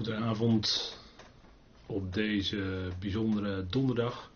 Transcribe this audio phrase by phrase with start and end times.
[0.00, 0.98] Goedenavond
[1.86, 4.30] op deze bijzondere donderdag,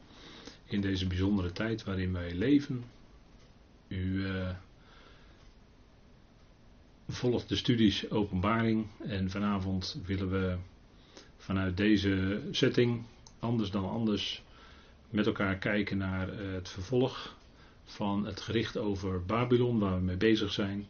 [0.64, 2.84] in deze bijzondere tijd waarin wij leven.
[3.88, 4.48] U uh,
[7.08, 10.56] volgt de studies Openbaring en vanavond willen we
[11.36, 13.04] vanuit deze setting,
[13.38, 14.42] anders dan anders,
[15.10, 17.36] met elkaar kijken naar uh, het vervolg
[17.84, 20.86] van het gericht over Babylon waar we mee bezig zijn.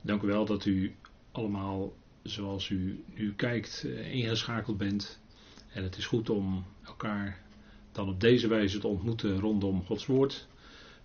[0.00, 0.94] Dank u wel dat u
[1.32, 1.92] allemaal
[2.24, 5.20] zoals u nu kijkt eh, ingeschakeld bent.
[5.72, 7.42] En het is goed om elkaar
[7.92, 10.46] dan op deze wijze te ontmoeten rondom Gods Woord.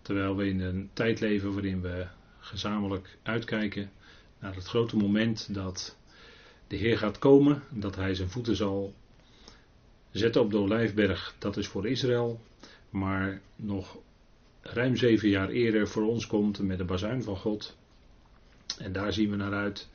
[0.02, 2.08] Terwijl we in een tijd leven waarin we
[2.40, 3.92] gezamenlijk uitkijken
[4.40, 5.98] naar het grote moment dat
[6.68, 7.64] de Heer gaat komen.
[7.70, 8.94] Dat Hij zijn voeten zal
[10.12, 11.36] zetten op de Olijfberg.
[11.40, 12.42] Dat is voor Israël.
[12.90, 13.98] Maar nog
[14.62, 17.78] ruim zeven jaar eerder voor ons komt met de bazuin van God.
[18.78, 19.90] En daar zien we naar uit.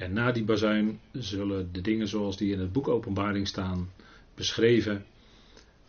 [0.00, 3.90] En na die bazuin zullen de dingen zoals die in het boek Openbaring staan,
[4.34, 5.04] beschreven,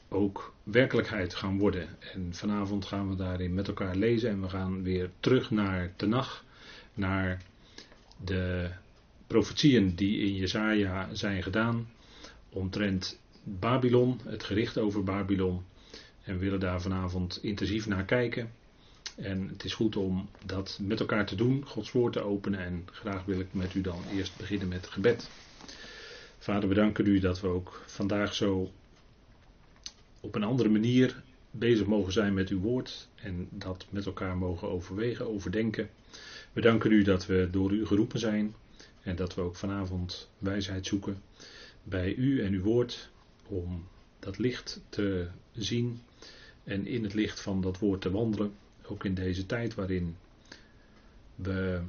[0.08, 1.88] ook werkelijkheid gaan worden.
[2.14, 6.44] En vanavond gaan we daarin met elkaar lezen en we gaan weer terug naar Tenach,
[6.94, 7.42] naar
[8.24, 8.70] de
[9.28, 11.90] profetieën die in Jesaja zijn gedaan
[12.50, 15.62] omtrent Babylon, het gericht over Babylon.
[16.24, 18.52] En we willen daar vanavond intensief naar kijken.
[19.16, 22.60] En het is goed om dat met elkaar te doen, Gods woord te openen.
[22.60, 25.30] En graag wil ik met u dan eerst beginnen met gebed.
[26.38, 28.72] Vader, we danken u dat we ook vandaag zo
[30.20, 33.08] op een andere manier bezig mogen zijn met uw woord.
[33.16, 35.90] En dat met elkaar mogen overwegen, overdenken.
[36.54, 38.56] We danken u dat we door u geroepen zijn.
[39.02, 41.22] En dat we ook vanavond wijsheid zoeken
[41.84, 43.10] bij u en uw woord.
[43.48, 43.88] Om
[44.20, 46.02] dat licht te zien
[46.64, 48.54] en in het licht van dat woord te wandelen.
[48.92, 50.18] Ook in deze tijd waarin
[51.36, 51.82] we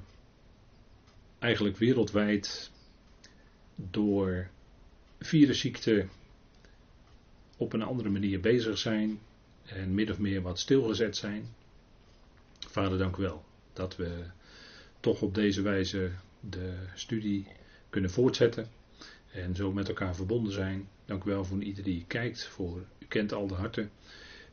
[1.38, 2.70] eigenlijk wereldwijd
[3.74, 4.48] door
[5.20, 6.06] virusziekte
[7.56, 9.18] op een andere manier bezig zijn
[9.64, 11.54] en min of meer wat stilgezet zijn.
[12.68, 14.24] Vader, dank u wel dat we
[15.00, 16.10] toch op deze wijze
[16.40, 17.46] de studie
[17.90, 18.68] kunnen voortzetten
[19.32, 20.88] en zo met elkaar verbonden zijn.
[21.04, 23.90] Dank u wel voor ieder die kijkt, voor u kent al de harten.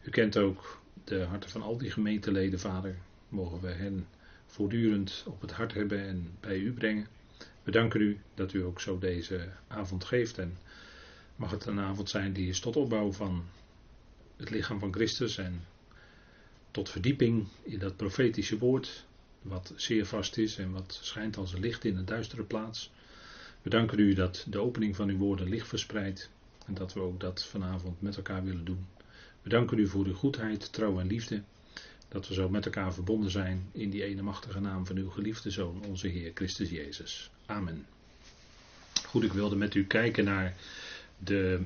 [0.01, 2.97] U kent ook de harten van al die gemeenteleden, Vader.
[3.29, 4.07] Mogen we hen
[4.45, 7.07] voortdurend op het hart hebben en bij u brengen.
[7.63, 10.37] We danken u dat u ook zo deze avond geeft.
[10.37, 10.57] En
[11.35, 13.43] mag het een avond zijn die is tot opbouw van
[14.37, 15.61] het lichaam van Christus en
[16.71, 19.05] tot verdieping in dat profetische woord,
[19.41, 22.91] wat zeer vast is en wat schijnt als een licht in een duistere plaats.
[23.61, 26.29] We danken u dat de opening van uw woorden licht verspreidt
[26.65, 28.85] en dat we ook dat vanavond met elkaar willen doen.
[29.49, 31.41] We danken u voor uw goedheid, trouw en liefde.
[32.07, 35.51] Dat we zo met elkaar verbonden zijn in die ene machtige naam van uw geliefde
[35.51, 37.31] Zoon, onze Heer Christus Jezus.
[37.45, 37.85] Amen.
[39.05, 40.55] Goed, ik wilde met u kijken naar
[41.17, 41.61] de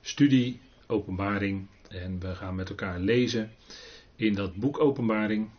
[0.00, 1.66] studie Openbaring.
[1.88, 3.50] En we gaan met elkaar lezen
[4.16, 5.50] in dat boek Openbaring.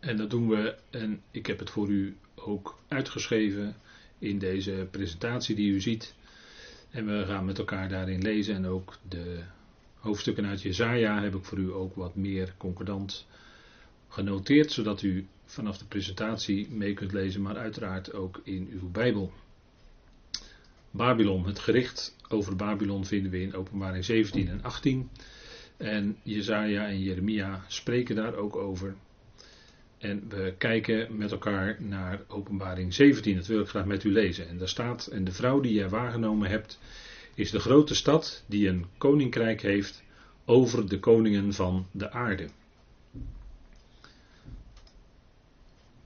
[0.00, 3.76] En dat doen we, en ik heb het voor u ook uitgeschreven
[4.18, 6.14] in deze presentatie die u ziet.
[6.90, 9.42] En we gaan met elkaar daarin lezen en ook de
[10.02, 13.26] hoofdstukken uit Jezaja heb ik voor u ook wat meer concordant
[14.08, 19.32] genoteerd, zodat u vanaf de presentatie mee kunt lezen, maar uiteraard ook in uw Bijbel.
[20.90, 25.10] Babylon, het gericht over Babylon vinden we in openbaring 17 en 18.
[25.76, 28.94] En Jezaja en Jeremia spreken daar ook over.
[29.98, 33.36] En we kijken met elkaar naar openbaring 17.
[33.36, 34.48] Dat wil ik graag met u lezen.
[34.48, 36.78] En daar staat, en de vrouw die je waargenomen hebt,
[37.34, 40.02] is de grote stad die een koninkrijk heeft
[40.44, 42.48] over de koningen van de aarde.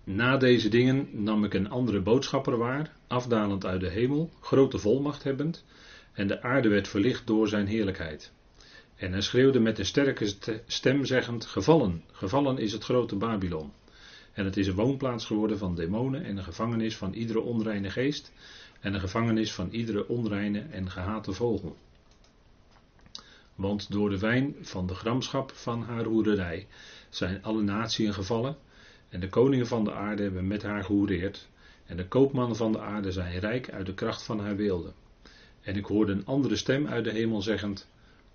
[0.04, 5.22] Na deze dingen nam ik een andere boodschapper waar, afdalend uit de hemel, grote volmacht
[5.22, 5.64] hebbend,
[6.12, 8.32] en de aarde werd verlicht door zijn heerlijkheid.
[8.96, 10.34] En hij schreeuwde met een sterke
[10.66, 13.72] stem zeggend, gevallen, gevallen is het grote Babylon.
[14.32, 18.32] En het is een woonplaats geworden van demonen en een gevangenis van iedere onreine geest
[18.80, 21.76] en een gevangenis van iedere onreine en gehate vogel.
[23.54, 26.66] Want door de wijn van de gramschap van haar hoerderij
[27.08, 28.56] zijn alle naties gevallen
[29.08, 31.48] en de koningen van de aarde hebben met haar gehoereerd
[31.86, 34.92] en de koopmannen van de aarde zijn rijk uit de kracht van haar weelde.
[35.60, 37.88] En ik hoorde een andere stem uit de hemel zeggend,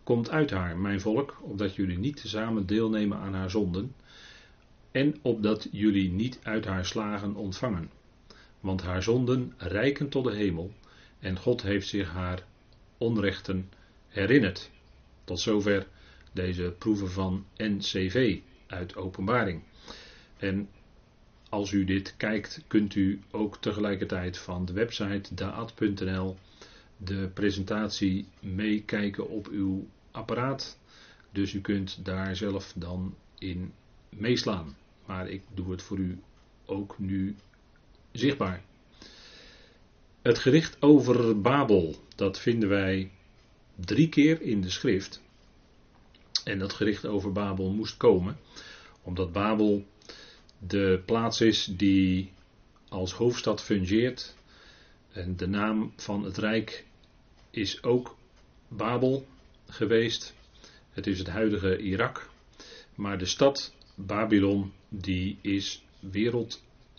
[0.03, 3.95] Komt uit haar, mijn volk, opdat jullie niet samen deelnemen aan haar zonden,
[4.91, 7.89] en opdat jullie niet uit haar slagen ontvangen.
[8.61, 10.71] Want haar zonden rijken tot de hemel,
[11.19, 12.43] en God heeft zich haar
[12.97, 13.69] onrechten
[14.07, 14.69] herinnerd.
[15.23, 15.87] Tot zover
[16.31, 19.61] deze proeven van NCV uit Openbaring.
[20.37, 20.69] En
[21.49, 26.37] als u dit kijkt, kunt u ook tegelijkertijd van de website daad.nl
[26.97, 30.79] de presentatie meekijken op uw apparaat.
[31.31, 33.73] Dus u kunt daar zelf dan in
[34.09, 34.75] meeslaan.
[35.05, 36.19] Maar ik doe het voor u
[36.65, 37.35] ook nu
[38.11, 38.61] zichtbaar.
[40.21, 43.11] Het gericht over Babel, dat vinden wij
[43.75, 45.21] drie keer in de schrift.
[46.43, 48.37] En dat gericht over Babel moest komen,
[49.01, 49.85] omdat Babel
[50.67, 52.31] de plaats is die
[52.89, 54.35] als hoofdstad fungeert.
[55.11, 56.85] En de naam van het rijk
[57.49, 58.17] is ook
[58.67, 59.27] Babel
[59.67, 60.33] geweest.
[60.89, 62.29] Het is het huidige Irak.
[62.95, 65.83] Maar de stad Babylon, die is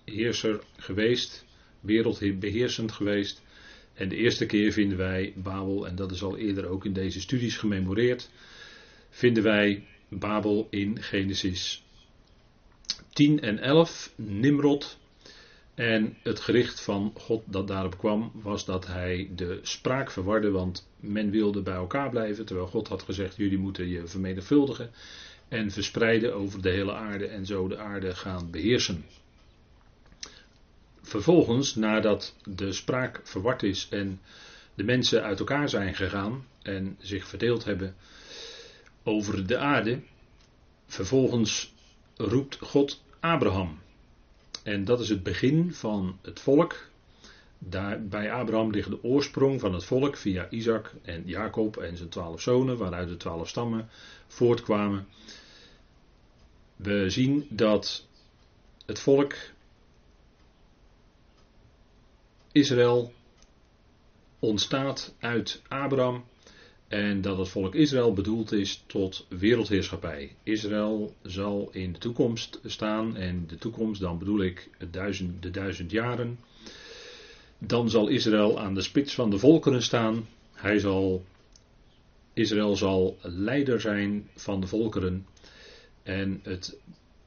[0.04, 1.44] wereldheerser geweest,
[1.80, 3.42] wereldbeheersend geweest.
[3.94, 7.20] En de eerste keer vinden wij Babel, en dat is al eerder ook in deze
[7.20, 8.30] studies gememoreerd,
[9.10, 11.82] vinden wij Babel in Genesis
[13.12, 15.00] 10 en 11, Nimrod.
[15.74, 20.88] En het gericht van God dat daarop kwam, was dat hij de spraak verwarde, want
[21.00, 24.90] men wilde bij elkaar blijven, terwijl God had gezegd: jullie moeten je vermenigvuldigen
[25.48, 29.04] en verspreiden over de hele aarde en zo de aarde gaan beheersen.
[31.02, 34.20] Vervolgens, nadat de spraak verward is en
[34.74, 37.94] de mensen uit elkaar zijn gegaan en zich verdeeld hebben
[39.02, 40.00] over de aarde,
[40.86, 41.72] vervolgens
[42.16, 43.78] roept God Abraham.
[44.62, 46.90] En dat is het begin van het volk.
[47.58, 52.08] Daar, bij Abraham ligt de oorsprong van het volk via Isaac en Jacob en zijn
[52.08, 53.88] twaalf zonen, waaruit de twaalf stammen
[54.26, 55.06] voortkwamen.
[56.76, 58.06] We zien dat
[58.86, 59.34] het volk
[62.52, 63.12] Israël
[64.38, 66.24] ontstaat uit Abraham
[66.88, 70.36] en dat het volk Israël bedoeld is tot wereldheerschappij.
[70.42, 75.90] Israël zal in de toekomst staan en de toekomst, dan bedoel ik duizend, de duizend
[75.90, 76.38] jaren.
[77.58, 80.28] Dan zal Israël aan de spits van de volkeren staan.
[80.52, 81.24] Hij zal,
[82.32, 85.26] Israël zal leider zijn van de volkeren
[86.02, 86.78] en het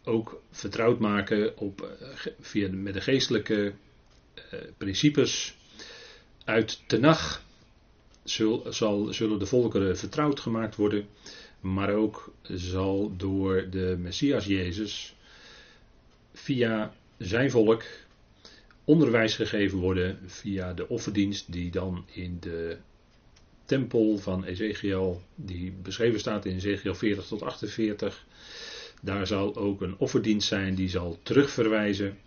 [0.04, 2.08] ook vertrouwd maken op, eh,
[2.40, 3.74] via, met de geestelijke
[4.78, 5.56] principes
[6.44, 7.44] uit Tenach
[8.70, 11.08] zal, zullen de volkeren vertrouwd gemaakt worden,
[11.60, 15.16] maar ook zal door de Messias Jezus
[16.34, 17.84] via zijn volk
[18.84, 22.78] onderwijs gegeven worden via de offerdienst die dan in de
[23.66, 28.26] tempel van Ezekiel, die beschreven staat in Ezekiel 40 tot 48,
[29.02, 32.18] daar zal ook een offerdienst zijn die zal terugverwijzen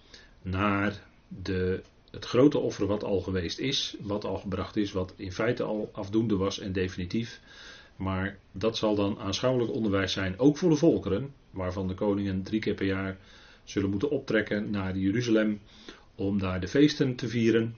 [0.43, 5.32] naar de, het grote offer wat al geweest is, wat al gebracht is, wat in
[5.32, 7.40] feite al afdoende was en definitief.
[7.96, 12.60] Maar dat zal dan aanschouwelijk onderwijs zijn, ook voor de volkeren, waarvan de koningen drie
[12.60, 13.19] keer per jaar
[13.64, 15.60] zullen moeten optrekken naar Jeruzalem
[16.14, 17.76] om daar de feesten te vieren.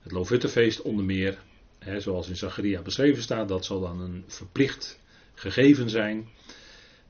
[0.00, 1.38] Het Lofuttefeest onder meer,
[1.78, 5.00] hè, zoals in Zacharia beschreven staat, dat zal dan een verplicht
[5.34, 6.28] gegeven zijn.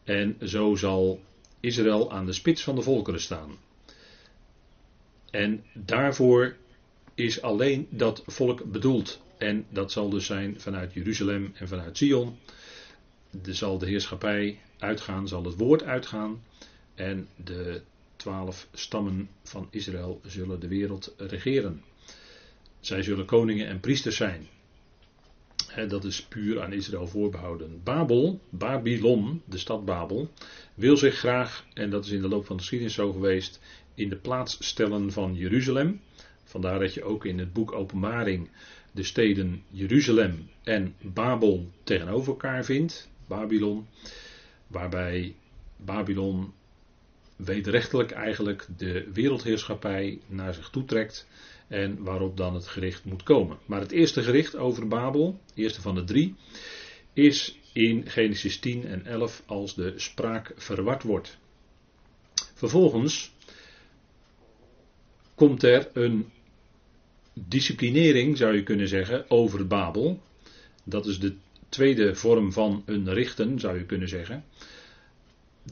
[0.05, 1.21] En zo zal
[1.61, 3.51] Israël aan de spits van de volkeren staan.
[5.31, 6.57] En daarvoor
[7.15, 9.21] is alleen dat volk bedoeld.
[9.39, 12.39] En dat zal dus zijn vanuit Jeruzalem en vanuit Sion.
[13.45, 16.43] Er zal de heerschappij uitgaan, zal het woord uitgaan.
[16.95, 17.83] En de
[18.17, 21.83] twaalf stammen van Israël zullen de wereld regeren.
[22.81, 24.49] Zij zullen koningen en priesters zijn
[25.87, 27.81] dat is puur aan Israël voorbehouden.
[27.85, 30.31] Babel, Babylon, de stad Babel,
[30.75, 33.61] wil zich graag, en dat is in de loop van de geschiedenis zo geweest,
[33.99, 36.01] in de plaats stellen van Jeruzalem.
[36.45, 38.49] Vandaar dat je ook in het boek Openbaring
[38.93, 43.87] de steden Jeruzalem en Babel tegenover elkaar vindt, Babylon,
[44.67, 45.35] waarbij
[45.77, 46.53] Babylon
[47.37, 51.29] wederrechtelijk eigenlijk de wereldheerschappij naar zich toetrekt
[51.69, 53.59] en waarop dan het gericht moet komen.
[53.67, 56.35] Maar het eerste gericht over Babel, eerste van de drie,
[57.13, 61.39] is in Genesis 10 en 11 als de spraak verward wordt.
[62.55, 63.33] Vervolgens
[65.39, 66.27] komt er een
[67.35, 70.23] disciplinering, zou je kunnen zeggen, over Babel.
[70.85, 71.35] Dat is de
[71.69, 74.45] tweede vorm van een richten, zou je kunnen zeggen.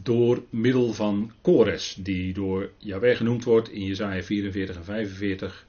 [0.03, 5.67] Door middel van Kores, die door Jaweh genoemd wordt in Jezaja 44 en 45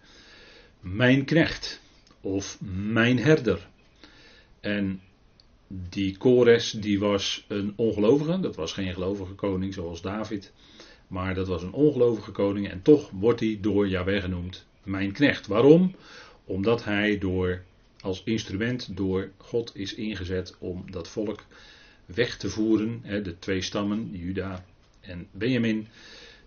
[0.79, 1.81] mijn knecht
[2.21, 2.57] of
[2.91, 3.67] mijn herder.
[4.59, 5.01] En
[5.67, 10.53] die Kores die was een ongelovige, dat was geen gelovige koning zoals David,
[11.07, 15.47] maar dat was een ongelovige koning en toch wordt hij door Yahweh genoemd mijn knecht.
[15.47, 15.95] Waarom?
[16.45, 17.61] Omdat hij door,
[17.99, 21.45] als instrument door God is ingezet om dat volk
[22.05, 24.65] weg te voeren, de twee stammen, Juda
[25.01, 25.87] en Benjamin,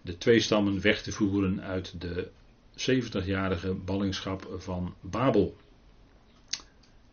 [0.03, 2.29] de twee stammen weg te voeren uit de
[2.77, 5.57] 70-jarige ballingschap van Babel.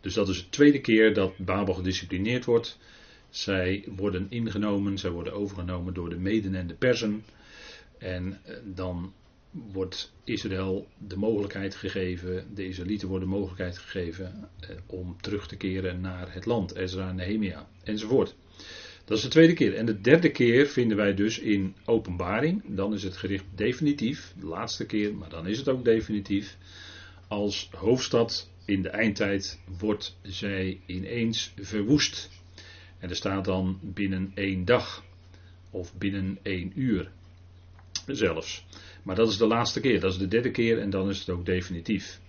[0.01, 2.77] Dus dat is de tweede keer dat Babel gedisciplineerd wordt.
[3.29, 7.23] Zij worden ingenomen, zij worden overgenomen door de Meden en de Persen.
[7.99, 9.13] En eh, dan
[9.51, 15.55] wordt Israël de mogelijkheid gegeven, de Israëlieten worden de mogelijkheid gegeven eh, om terug te
[15.55, 18.35] keren naar het land, Ezra, Nehemia enzovoort.
[19.07, 19.75] Dat is de tweede keer.
[19.75, 22.61] En de derde keer vinden wij dus in openbaring.
[22.65, 24.33] Dan is het gericht definitief.
[24.39, 26.57] De laatste keer, maar dan is het ook definitief.
[27.27, 32.29] Als hoofdstad in de eindtijd wordt zij ineens verwoest.
[32.99, 35.03] En er staat dan binnen één dag.
[35.69, 37.11] Of binnen één uur.
[38.15, 38.65] Zelfs.
[39.03, 39.99] Maar dat is de laatste keer.
[39.99, 42.19] Dat is de derde keer en dan is het ook definitief.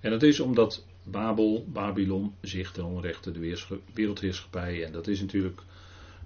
[0.00, 3.56] En dat is omdat Babel, Babylon, zich ten onrechte de
[3.94, 4.84] wereldheerschappij.
[4.84, 5.60] En dat is natuurlijk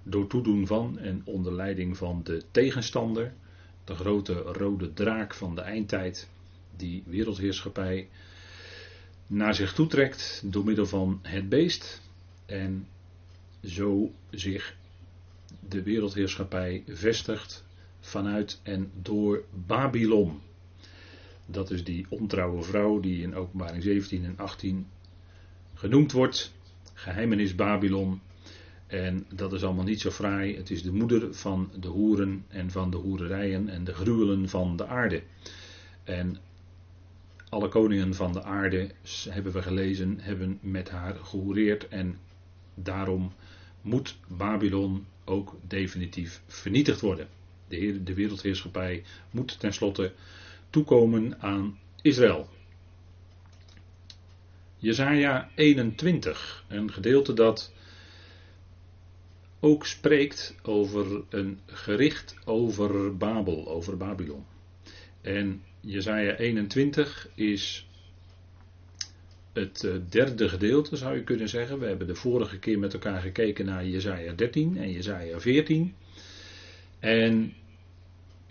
[0.03, 3.33] door toedoen van en onder leiding van de tegenstander,
[3.83, 6.29] de grote rode draak van de eindtijd,
[6.75, 8.09] die wereldheerschappij
[9.27, 12.01] naar zich toetrekt door middel van het beest
[12.45, 12.87] en
[13.63, 14.75] zo zich
[15.69, 17.63] de wereldheerschappij vestigt
[18.03, 20.41] vanuit en door Babylon.
[21.45, 24.87] Dat is die ontrouwe vrouw die in openbaring 17 en 18
[25.73, 26.53] genoemd wordt.
[26.93, 28.21] Geheimenis Babylon,
[28.87, 30.55] en dat is allemaal niet zo fraai.
[30.55, 34.75] Het is de moeder van de hoeren en van de hoererijen en de gruwelen van
[34.75, 35.23] de aarde.
[36.03, 36.37] En
[37.49, 38.91] alle koningen van de aarde,
[39.29, 41.87] hebben we gelezen, hebben met haar gehoereerd.
[41.87, 42.17] En
[42.73, 43.33] daarom
[43.81, 47.27] moet Babylon ook definitief vernietigd worden.
[47.79, 50.13] De, de wereldheerschappij moet tenslotte
[50.69, 52.49] toekomen aan Israël.
[54.77, 57.73] Jezaja 21, een gedeelte dat
[59.59, 64.45] ook spreekt over een gericht over Babel, over Babylon.
[65.21, 67.87] En Jezaja 21 is
[69.53, 71.79] het eh, derde gedeelte, zou je kunnen zeggen.
[71.79, 75.95] We hebben de vorige keer met elkaar gekeken naar Jezaja 13 en Jezaja 14.
[76.99, 77.53] En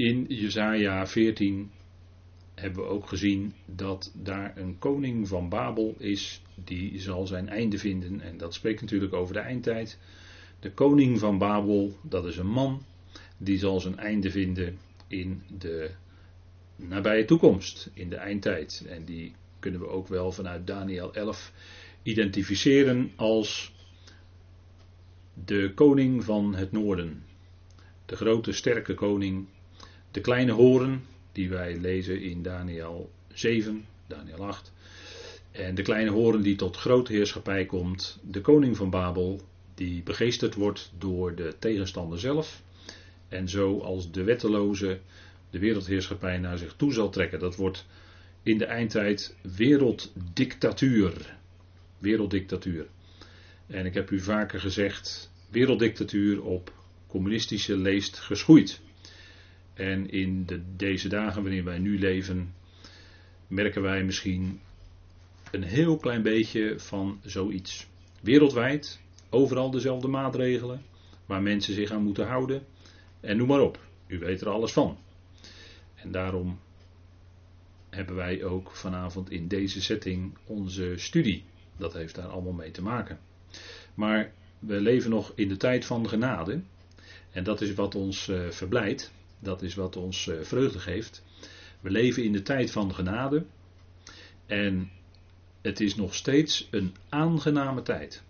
[0.02, 1.70] in Jezaja 14
[2.54, 7.78] hebben we ook gezien dat daar een koning van Babel is, die zal zijn einde
[7.78, 8.20] vinden.
[8.20, 9.98] En dat spreekt natuurlijk over de eindtijd.
[10.60, 12.82] De koning van Babel, dat is een man,
[13.36, 15.90] die zal zijn einde vinden in de
[16.76, 18.84] nabije toekomst, in de eindtijd.
[18.88, 21.52] En die kunnen we ook wel vanuit Daniel 11
[22.02, 23.72] identificeren als
[25.44, 27.24] de koning van het noorden.
[28.06, 29.46] De grote sterke koning,
[30.12, 34.72] de kleine horen, die wij lezen in Daniel 7, Daniel 8.
[35.50, 39.40] En de kleine horen die tot grote heerschappij komt, de koning van Babel,
[39.74, 42.62] die begeesterd wordt door de tegenstander zelf.
[43.28, 45.00] En zo als de wetteloze
[45.50, 47.38] de wereldheerschappij naar zich toe zal trekken.
[47.38, 47.86] Dat wordt
[48.42, 51.36] in de eindtijd werelddictatuur.
[51.98, 52.86] Werelddictatuur.
[53.66, 56.72] En ik heb u vaker gezegd, werelddictatuur op
[57.06, 58.80] communistische leest geschoeid.
[59.74, 62.54] En in de, deze dagen waarin wij nu leven,
[63.46, 64.60] merken wij misschien
[65.50, 67.86] een heel klein beetje van zoiets.
[68.20, 69.00] Wereldwijd
[69.34, 70.82] Overal dezelfde maatregelen
[71.26, 72.62] waar mensen zich aan moeten houden.
[73.20, 73.78] En noem maar op.
[74.06, 74.98] U weet er alles van.
[75.94, 76.58] En daarom
[77.90, 81.44] hebben wij ook vanavond in deze setting onze studie.
[81.76, 83.18] Dat heeft daar allemaal mee te maken.
[83.94, 86.60] Maar we leven nog in de tijd van genade.
[87.30, 89.12] En dat is wat ons uh, verblijdt.
[89.42, 91.22] Dat is wat ons uh, vreugde geeft.
[91.80, 93.44] We leven in de tijd van genade.
[94.46, 94.90] En
[95.60, 98.22] het is nog steeds een aangename tijd.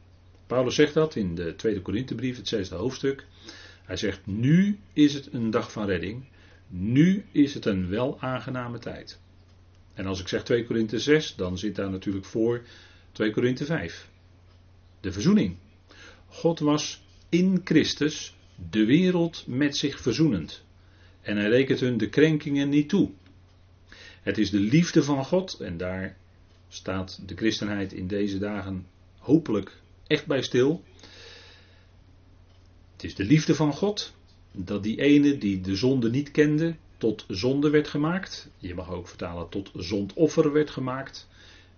[0.47, 3.26] Paulus zegt dat in de tweede Korinthebrief, het zesde hoofdstuk.
[3.85, 6.25] Hij zegt, nu is het een dag van redding.
[6.69, 9.21] Nu is het een wel aangename tijd.
[9.95, 12.62] En als ik zeg 2 Korinthe 6, dan zit daar natuurlijk voor
[13.12, 14.09] 2 Korinthe 5.
[15.00, 15.57] De verzoening.
[16.26, 18.35] God was in Christus
[18.71, 20.64] de wereld met zich verzoenend.
[21.23, 23.11] En hij rekent hun de krenkingen niet toe.
[24.23, 26.17] Het is de liefde van God, en daar
[26.69, 28.87] staat de christenheid in deze dagen
[29.19, 30.85] hopelijk echt bij stil.
[32.93, 34.14] Het is de liefde van God,
[34.52, 38.50] dat die ene die de zonde niet kende, tot zonde werd gemaakt.
[38.59, 41.29] Je mag ook vertalen tot zondoffer werd gemaakt.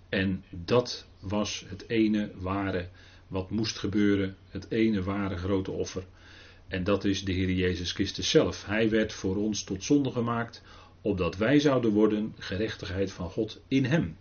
[0.08, 2.88] En dat was het ene ware
[3.26, 6.04] wat moest gebeuren, het ene ware grote offer.
[6.68, 8.64] En dat is de Heer Jezus Christus zelf.
[8.64, 10.62] Hij werd voor ons tot zonde gemaakt,
[11.02, 14.16] opdat wij zouden worden gerechtigheid van God in Hem.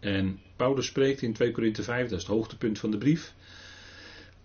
[0.00, 3.34] En Paulus spreekt in 2 Korinthe 5, dat is het hoogtepunt van de brief.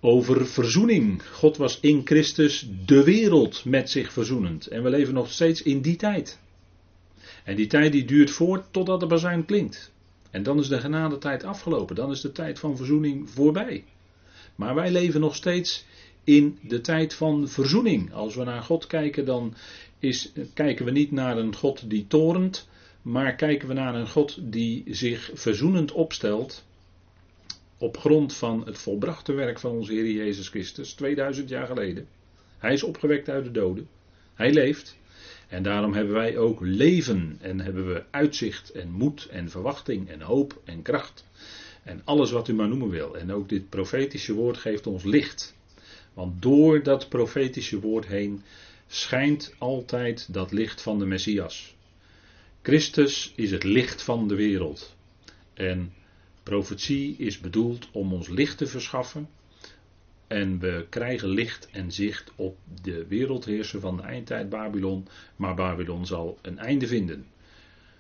[0.04, 1.24] over verzoening.
[1.32, 4.68] God was in Christus de wereld met zich verzoenend.
[4.68, 6.40] En we leven nog steeds in die tijd.
[7.44, 9.92] En die tijd die duurt voort totdat de bazuin klinkt.
[10.32, 11.96] En dan is de genadetijd afgelopen.
[11.96, 13.84] Dan is de tijd van verzoening voorbij.
[14.56, 15.86] Maar wij leven nog steeds
[16.24, 18.14] in de tijd van verzoening.
[18.14, 19.54] Als we naar God kijken, dan
[20.00, 22.70] is, kijken we niet naar een God die torent,
[23.02, 26.66] maar kijken we naar een God die zich verzoenend opstelt
[27.78, 32.08] op grond van het volbrachte werk van onze Heer Jezus Christus 2000 jaar geleden.
[32.58, 33.88] Hij is opgewekt uit de doden.
[34.34, 35.00] Hij leeft.
[35.48, 40.22] En daarom hebben wij ook leven en hebben we uitzicht en moed en verwachting en
[40.22, 41.26] hoop en kracht.
[41.84, 43.18] En alles wat u maar noemen wil.
[43.18, 45.56] En ook dit profetische woord geeft ons licht.
[46.14, 48.44] Want door dat profetische woord heen
[48.88, 51.76] schijnt altijd dat licht van de Messias.
[52.62, 54.96] Christus is het licht van de wereld.
[55.54, 55.94] En
[56.44, 59.30] profetie is bedoeld om ons licht te verschaffen.
[60.28, 65.08] En we krijgen licht en zicht op de wereldheerser van de eindtijd Babylon.
[65.36, 67.28] Maar Babylon zal een einde vinden.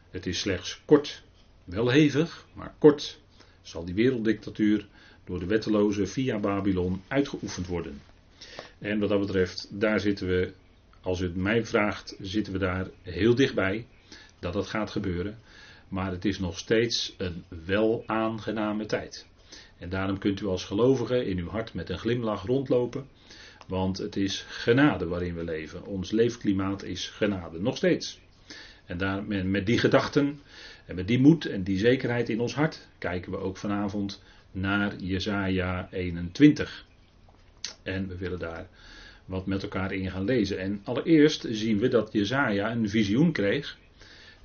[0.10, 1.24] Het is slechts kort,
[1.64, 3.20] wel hevig, maar kort
[3.62, 4.88] zal die werelddictatuur
[5.32, 8.02] door de wetteloze via Babylon uitgeoefend worden.
[8.80, 10.52] En wat dat betreft, daar zitten we,
[11.02, 13.86] als u het mij vraagt, zitten we daar heel dichtbij
[14.40, 15.40] dat dat gaat gebeuren.
[15.88, 19.28] Maar het is nog steeds een wel aangename tijd.
[19.78, 23.08] En daarom kunt u als gelovige in uw hart met een glimlach rondlopen.
[23.68, 25.86] Want het is genade waarin we leven.
[25.86, 28.20] Ons leefklimaat is genade, nog steeds.
[28.86, 30.40] En daar, met die gedachten
[30.86, 34.22] en met die moed en die zekerheid in ons hart kijken we ook vanavond
[34.52, 36.86] naar Jesaja 21.
[37.84, 38.68] En we willen daar
[39.26, 40.60] wat met elkaar in gaan lezen.
[40.60, 43.78] En allereerst zien we dat Jesaja een visioen kreeg.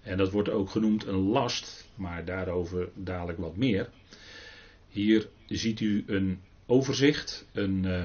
[0.03, 3.89] En dat wordt ook genoemd een last, maar daarover dadelijk wat meer.
[4.89, 8.05] Hier ziet u een overzicht, een uh,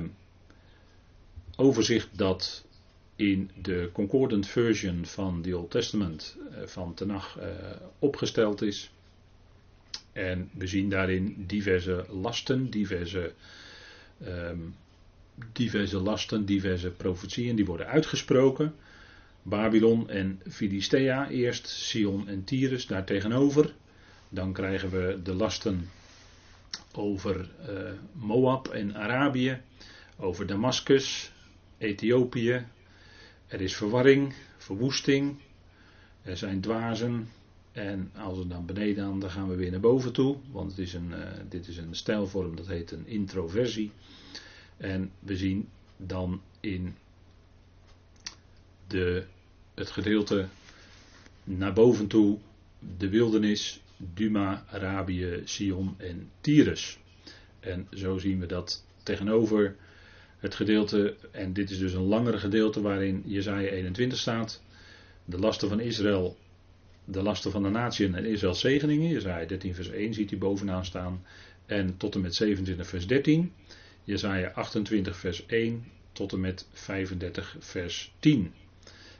[1.56, 2.66] overzicht dat
[3.16, 7.46] in de Concordant Version van the Old Testament uh, van Tenach uh,
[8.00, 8.92] opgesteld is.
[10.14, 13.34] En we zien daarin diverse lasten, diverse,
[14.28, 14.76] um,
[15.54, 18.76] diverse lasten, diverse profetieën die worden uitgesproken.
[19.44, 23.74] Babylon en Filistea eerst, Sion en Tyrus daar tegenover.
[24.30, 25.90] Dan krijgen we de lasten
[26.94, 29.62] over uh, Moab en Arabië,
[30.18, 31.32] over Damascus,
[31.78, 32.66] Ethiopië.
[33.48, 35.40] Er is verwarring, verwoesting,
[36.22, 37.30] er zijn dwazen.
[37.72, 40.38] En als we dan beneden gaan, dan gaan we weer naar boven toe.
[40.52, 41.18] Want het is een, uh,
[41.50, 43.92] dit is een stijlvorm, dat heet een introversie.
[44.78, 46.96] En we zien dan in
[48.88, 49.26] de,
[49.74, 50.48] het gedeelte
[51.44, 52.38] naar boven toe
[52.98, 57.00] de wildernis, Duma, Arabië, Sion en Tyrus.
[57.60, 59.76] En zo zien we dat tegenover
[60.38, 64.62] het gedeelte, en dit is dus een langere gedeelte waarin Jezaja 21 staat,
[65.26, 66.38] de lasten van Israël,
[67.12, 70.86] de lasten van de natie en Israëls zegeningen, Jezaja 13 vers 1 ziet u bovenaan
[70.86, 71.26] staan,
[71.66, 73.52] en tot en met 27 vers 13,
[74.04, 78.54] Jezaja 28 vers 1 tot en met 35 vers 10.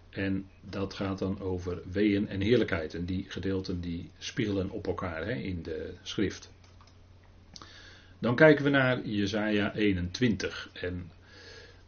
[0.10, 2.94] En dat gaat dan over weeën en heerlijkheid.
[2.94, 6.52] En die gedeelten die spiegelen op elkaar hè, in de schrift.
[8.20, 10.70] Dan kijken we naar Jesaja 21.
[10.74, 11.12] En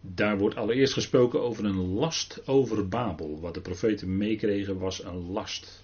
[0.01, 3.39] daar wordt allereerst gesproken over een last over Babel.
[3.39, 5.83] Wat de profeten meekregen was een last.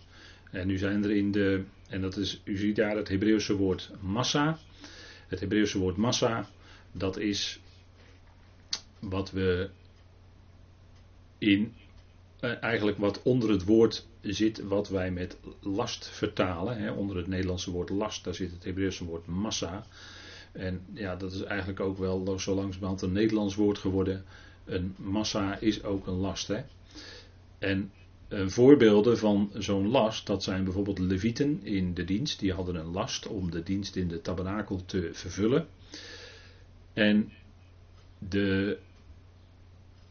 [0.50, 3.92] En nu zijn er in de, en dat is, u ziet daar het Hebreeuwse woord
[4.00, 4.58] massa.
[5.28, 6.50] Het Hebreeuwse woord massa,
[6.92, 7.60] dat is
[9.00, 9.70] wat we
[11.38, 11.74] in
[12.40, 16.78] eh, eigenlijk wat onder het woord zit, wat wij met last vertalen.
[16.78, 16.92] Hè.
[16.92, 19.86] Onder het Nederlandse woord last, daar zit het Hebreeuwse woord massa.
[20.52, 24.26] En ja, dat is eigenlijk ook wel zo langzamerhand een Nederlands woord geworden.
[24.66, 26.48] Een massa is ook een last.
[26.48, 26.62] Hè.
[27.58, 27.92] En
[28.30, 32.40] voorbeelden van zo'n last, dat zijn bijvoorbeeld de levieten in de dienst.
[32.40, 35.68] Die hadden een last om de dienst in de tabernakel te vervullen.
[36.94, 37.32] En
[38.18, 38.78] de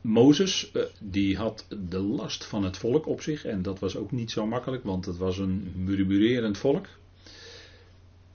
[0.00, 3.44] Mozes, eh, die had de last van het volk op zich.
[3.44, 6.86] En dat was ook niet zo makkelijk, want het was een murmurerend volk.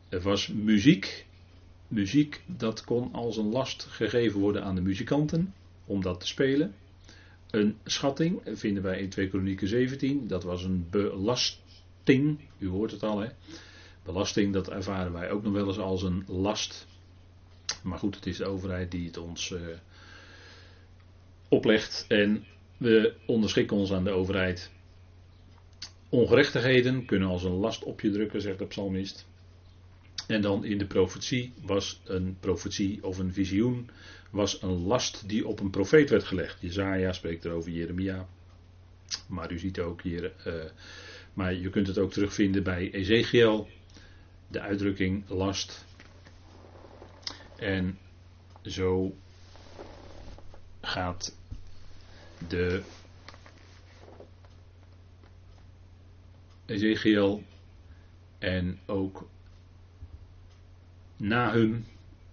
[0.10, 1.26] Er was muziek.
[1.88, 5.54] Muziek, dat kon als een last gegeven worden aan de muzikanten,
[5.86, 6.74] om dat te spelen.
[7.54, 10.28] Een schatting vinden wij in 2 Kronieken 17.
[10.28, 12.40] Dat was een belasting.
[12.58, 13.30] U hoort het al, hè.
[14.04, 16.88] Belasting, dat ervaren wij ook nog wel eens als een last.
[17.84, 19.50] Maar goed, het is de overheid die het ons...
[19.50, 19.60] Uh,
[21.50, 22.46] oplegt en
[22.78, 24.72] we onderschikken ons aan de overheid.
[26.10, 29.28] Ongerechtigheden kunnen als een last op je drukken, zegt de psalmist.
[30.28, 33.90] En dan in de profetie was een profetie of een visioen,
[34.30, 36.62] was een last die op een profeet werd gelegd.
[36.62, 38.28] Jezaja spreekt erover, Jeremia.
[39.28, 40.54] Maar u ziet ook hier, uh,
[41.34, 43.68] maar je kunt het ook terugvinden bij Ezekiel,
[44.48, 45.86] de uitdrukking last.
[47.56, 47.98] En
[48.62, 49.16] zo
[50.82, 51.38] gaat
[52.48, 52.82] de
[56.66, 57.44] Ezekiel
[58.40, 59.28] en ook
[61.24, 61.86] Nahum,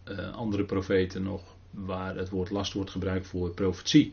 [0.08, 4.12] uh, andere profeten nog, waar het woord last wordt gebruikt voor profetie.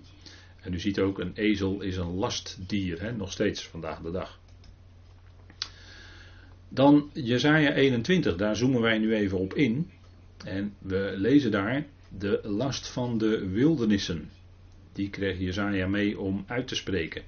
[0.61, 4.39] En u ziet ook, een ezel is een lastdier, hè, nog steeds vandaag de dag.
[6.69, 9.89] Dan Jesaja 21, daar zoomen wij nu even op in.
[10.45, 11.85] En we lezen daar
[12.17, 14.29] de last van de wildernissen.
[14.93, 17.23] Die kreeg Jezaja mee om uit te spreken.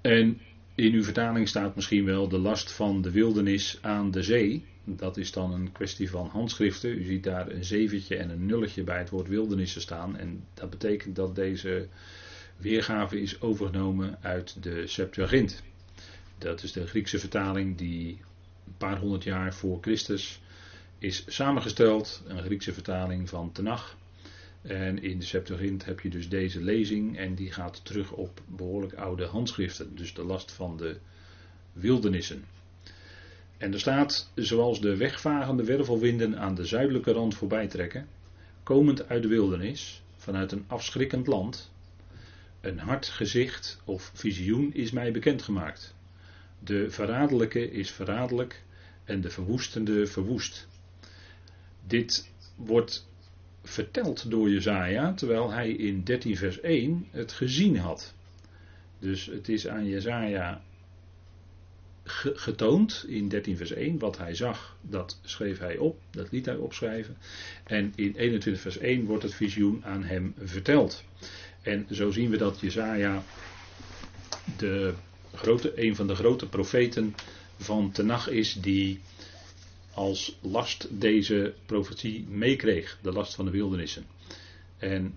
[0.00, 0.40] En
[0.74, 4.64] in uw vertaling staat misschien wel de last van de wildernis aan de zee.
[4.96, 6.90] Dat is dan een kwestie van handschriften.
[6.90, 10.16] U ziet daar een zeventje en een nulletje bij het woord wildernissen staan.
[10.16, 11.88] En dat betekent dat deze
[12.56, 15.62] weergave is overgenomen uit de Septuagint.
[16.38, 18.18] Dat is de Griekse vertaling die
[18.66, 20.40] een paar honderd jaar voor Christus
[20.98, 22.22] is samengesteld.
[22.26, 23.96] Een Griekse vertaling van Tenach.
[24.62, 28.94] En in de Septuagint heb je dus deze lezing en die gaat terug op behoorlijk
[28.94, 29.96] oude handschriften.
[29.96, 30.96] Dus de last van de
[31.72, 32.44] wildernissen.
[33.58, 38.08] En er staat, zoals de wegvagende wervelwinden aan de zuidelijke rand voorbij trekken,
[38.62, 41.70] komend uit de wildernis, vanuit een afschrikkend land,
[42.60, 45.94] een hard gezicht of visioen is mij bekendgemaakt.
[46.58, 48.62] De verraderlijke is verraderlijk
[49.04, 50.68] en de verwoestende verwoest.
[51.86, 53.08] Dit wordt
[53.62, 58.14] verteld door Jezaja, terwijl hij in 13 vers 1 het gezien had.
[58.98, 60.62] Dus het is aan Jezaja
[62.34, 63.98] getoond in 13 vers 1.
[63.98, 67.16] Wat hij zag, dat schreef hij op, dat liet hij opschrijven.
[67.64, 71.04] En in 21 vers 1 wordt het visioen aan hem verteld.
[71.62, 73.22] En zo zien we dat Jezaja
[74.56, 74.94] de
[75.34, 77.14] grote, een van de grote profeten
[77.58, 79.00] van Tenach is die
[79.94, 84.06] als last deze profetie meekreeg, de last van de wildernissen.
[84.78, 85.14] En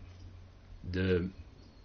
[0.92, 1.28] de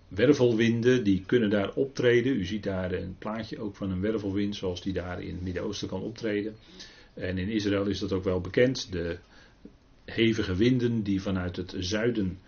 [0.09, 2.33] wervelwinden die kunnen daar optreden.
[2.33, 5.89] U ziet daar een plaatje ook van een wervelwind zoals die daar in het Midden-Oosten
[5.89, 6.57] kan optreden.
[7.15, 8.93] En in Israël is dat ook wel bekend.
[8.93, 9.19] De
[10.05, 12.39] hevige winden die vanuit het zuiden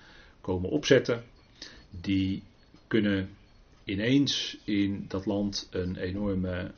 [0.40, 1.24] komen opzetten,
[2.00, 2.42] die
[2.86, 3.28] kunnen
[3.84, 6.70] ineens in dat land een enorme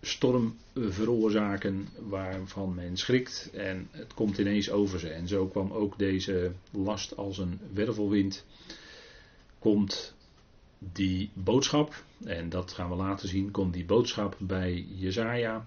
[0.00, 5.08] storm veroorzaken waarvan men schrikt en het komt ineens over ze.
[5.08, 8.44] En zo kwam ook deze last als een wervelwind
[9.60, 10.14] komt
[10.78, 15.66] die boodschap, en dat gaan we later zien, komt die boodschap bij Jezaja.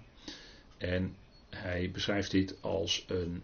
[0.78, 1.14] En
[1.50, 3.42] hij beschrijft dit als een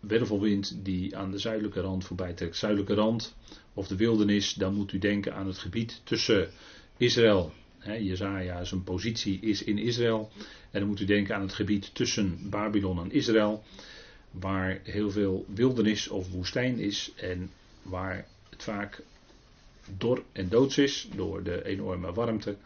[0.00, 2.56] wervelwind die aan de zuidelijke rand voorbij trekt.
[2.56, 3.36] Zuidelijke rand
[3.74, 6.50] of de wildernis, dan moet u denken aan het gebied tussen
[6.96, 7.52] Israël.
[7.78, 10.30] He, Jezaja zijn positie is in Israël.
[10.70, 13.62] En dan moet u denken aan het gebied tussen Babylon en Israël.
[14.30, 17.12] Waar heel veel wildernis of woestijn is.
[17.16, 17.50] En
[17.82, 19.02] waar het vaak
[19.96, 22.56] dor en doods is door de enorme warmte.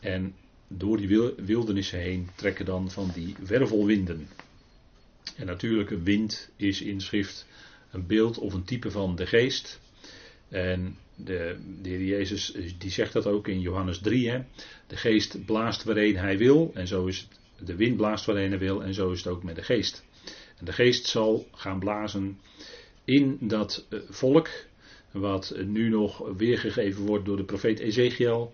[0.00, 0.34] En
[0.68, 4.28] door die wildernissen heen trekken dan van die wervelwinden.
[5.36, 7.46] En natuurlijk, een wind is in schrift
[7.90, 9.80] een beeld of een type van de geest.
[10.48, 14.30] En de, de heer Jezus die zegt dat ook in Johannes 3.
[14.30, 14.40] Hè?
[14.86, 16.70] De geest blaast waarheen hij wil.
[16.74, 17.66] En zo is het.
[17.66, 18.82] De wind blaast waarheen hij wil.
[18.82, 20.04] En zo is het ook met de geest.
[20.58, 22.40] En de geest zal gaan blazen
[23.04, 24.48] in dat eh, volk
[25.18, 28.52] wat nu nog weergegeven wordt door de profeet Ezekiel.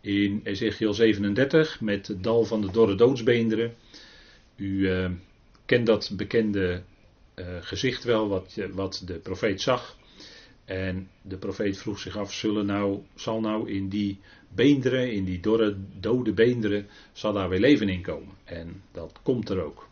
[0.00, 3.74] In Ezekiel 37 met het dal van de dorre doodsbeenderen.
[4.56, 5.10] U uh,
[5.66, 6.82] kent dat bekende
[7.34, 9.96] uh, gezicht wel, wat, wat de profeet zag.
[10.64, 15.40] En de profeet vroeg zich af, zullen nou, zal nou in die beenderen, in die
[15.40, 18.34] dorre, dode beenderen, zal daar weer leven in komen?
[18.44, 19.88] En dat komt er ook.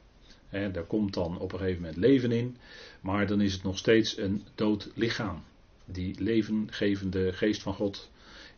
[0.50, 2.56] Daar komt dan op een gegeven moment leven in,
[3.00, 5.42] maar dan is het nog steeds een dood lichaam
[5.84, 8.10] die levengevende geest van God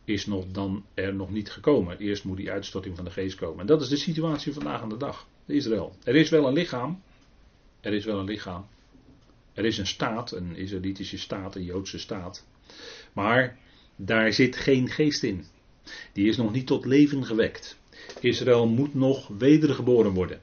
[0.05, 1.99] is nog dan er nog niet gekomen.
[1.99, 3.61] Eerst moet die uitstorting van de geest komen.
[3.61, 5.27] En dat is de situatie vandaag aan de dag.
[5.47, 5.97] Israël.
[6.05, 7.03] Er is wel een lichaam.
[7.81, 8.67] Er is wel een lichaam.
[9.53, 12.47] Er is een staat, een Israëlitische staat, een Joodse staat.
[13.13, 13.59] Maar
[13.97, 15.45] daar zit geen geest in.
[16.13, 17.79] Die is nog niet tot leven gewekt.
[18.21, 20.41] Israël moet nog wedergeboren worden.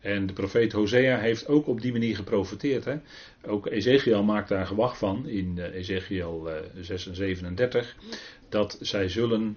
[0.00, 2.84] En de profeet Hosea heeft ook op die manier geprofiteerd.
[2.84, 2.96] Hè?
[3.42, 7.96] Ook Ezekiel maakt daar gewacht van in uh, Ezekiel uh, 6 en 37.
[8.48, 9.56] Dat zij zullen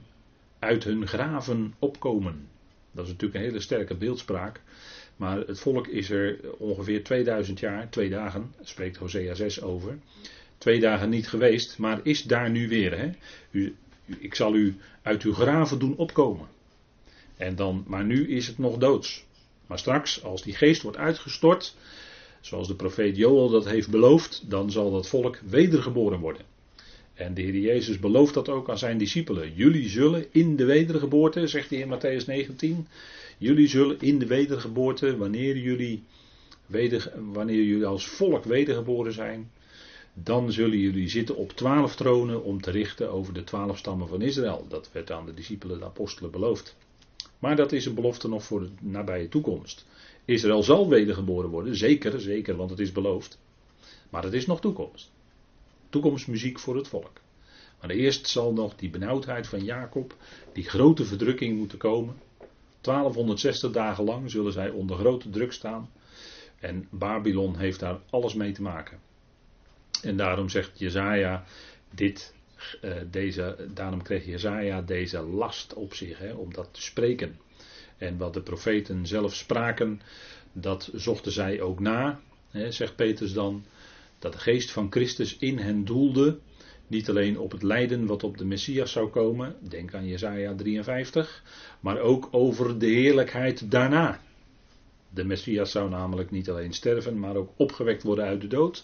[0.59, 2.47] uit hun graven opkomen.
[2.91, 4.61] Dat is natuurlijk een hele sterke beeldspraak.
[5.15, 9.97] Maar het volk is er ongeveer 2000 jaar, twee dagen, spreekt Hosea 6 over.
[10.57, 12.97] Twee dagen niet geweest, maar is daar nu weer.
[12.97, 13.09] Hè?
[13.51, 13.75] U,
[14.05, 16.47] ik zal u uit uw graven doen opkomen.
[17.37, 19.25] En dan, maar nu is het nog doods.
[19.71, 21.75] Maar straks, als die geest wordt uitgestort,
[22.41, 26.45] zoals de profeet Joel dat heeft beloofd, dan zal dat volk wedergeboren worden.
[27.13, 29.53] En de Heer Jezus belooft dat ook aan zijn discipelen.
[29.55, 32.87] Jullie zullen in de wedergeboorte, zegt hij in Matthäus 19,
[33.37, 36.03] jullie zullen in de wedergeboorte, wanneer jullie,
[36.65, 39.51] weder, wanneer jullie als volk wedergeboren zijn,
[40.13, 44.21] dan zullen jullie zitten op twaalf tronen om te richten over de twaalf stammen van
[44.21, 44.65] Israël.
[44.69, 46.75] Dat werd aan de discipelen, de apostelen beloofd.
[47.41, 49.85] Maar dat is een belofte nog voor de nabije toekomst.
[50.25, 53.39] Israël zal wedergeboren worden, zeker, zeker, want het is beloofd.
[54.09, 55.11] Maar het is nog toekomst.
[55.89, 57.21] Toekomstmuziek voor het volk.
[57.81, 60.15] Maar eerst zal nog die benauwdheid van Jacob,
[60.53, 62.15] die grote verdrukking moeten komen.
[62.81, 65.89] 1260 dagen lang zullen zij onder grote druk staan.
[66.59, 68.99] En Babylon heeft daar alles mee te maken.
[70.01, 71.43] En daarom zegt Jezaja
[71.95, 72.33] dit,
[72.81, 77.39] uh, deze, daarom kreeg Jezaja deze last op zich, hè, om dat te spreken.
[77.97, 80.01] En wat de profeten zelf spraken,
[80.53, 82.19] dat zochten zij ook na,
[82.49, 83.65] hè, zegt Petrus dan,
[84.19, 86.37] dat de geest van Christus in hen doelde,
[86.87, 91.43] niet alleen op het lijden wat op de Messias zou komen, denk aan Jesaja 53,
[91.79, 94.21] maar ook over de heerlijkheid daarna.
[95.09, 98.83] De Messias zou namelijk niet alleen sterven, maar ook opgewekt worden uit de dood.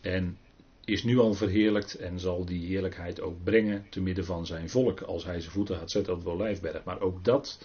[0.00, 0.38] En
[0.84, 5.00] is nu al verheerlijkt en zal die heerlijkheid ook brengen te midden van zijn volk
[5.00, 6.84] als hij zijn voeten gaat zetten op de Olijfberg.
[6.84, 7.58] Maar ook dat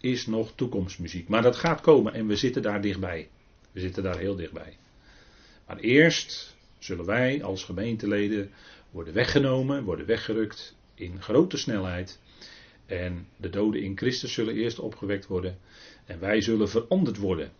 [0.00, 1.28] is nog toekomstmuziek.
[1.28, 3.28] Maar dat gaat komen en we zitten daar dichtbij.
[3.72, 4.76] We zitten daar heel dichtbij.
[5.66, 8.50] Maar eerst zullen wij als gemeenteleden
[8.90, 12.20] worden weggenomen, worden weggerukt in grote snelheid.
[12.86, 15.58] En de doden in Christus zullen eerst opgewekt worden.
[16.06, 17.52] En wij zullen veranderd worden.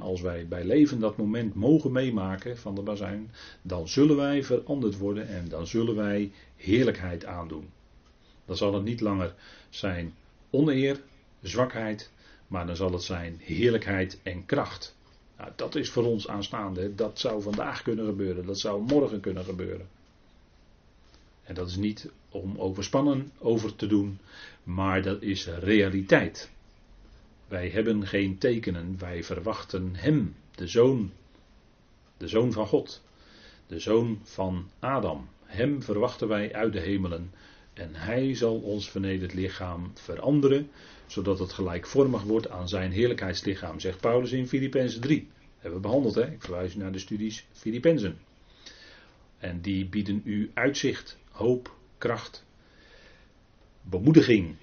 [0.00, 3.30] Als wij bij leven dat moment mogen meemaken van de bazuin,
[3.62, 7.68] dan zullen wij veranderd worden en dan zullen wij heerlijkheid aandoen.
[8.44, 9.34] Dan zal het niet langer
[9.70, 10.14] zijn
[10.50, 11.00] oneer,
[11.42, 12.10] zwakheid,
[12.46, 14.96] maar dan zal het zijn heerlijkheid en kracht.
[15.38, 16.94] Nou, dat is voor ons aanstaande.
[16.94, 19.88] Dat zou vandaag kunnen gebeuren, dat zou morgen kunnen gebeuren.
[21.42, 24.18] En dat is niet om overspannen over te doen,
[24.62, 26.50] maar dat is realiteit.
[27.48, 31.12] Wij hebben geen tekenen, wij verwachten Hem, de Zoon,
[32.16, 33.02] de Zoon van God,
[33.66, 35.28] de Zoon van Adam.
[35.44, 37.32] Hem verwachten wij uit de hemelen
[37.72, 40.70] en Hij zal ons vernederd lichaam veranderen,
[41.06, 45.20] zodat het gelijkvormig wordt aan zijn heerlijkheidslichaam, zegt Paulus in Filippenzen 3.
[45.20, 46.32] Dat hebben we behandeld, hè?
[46.32, 48.18] ik verwijs naar de studies Filippenzen.
[49.38, 52.44] En die bieden u uitzicht, hoop, kracht,
[53.82, 54.56] bemoediging,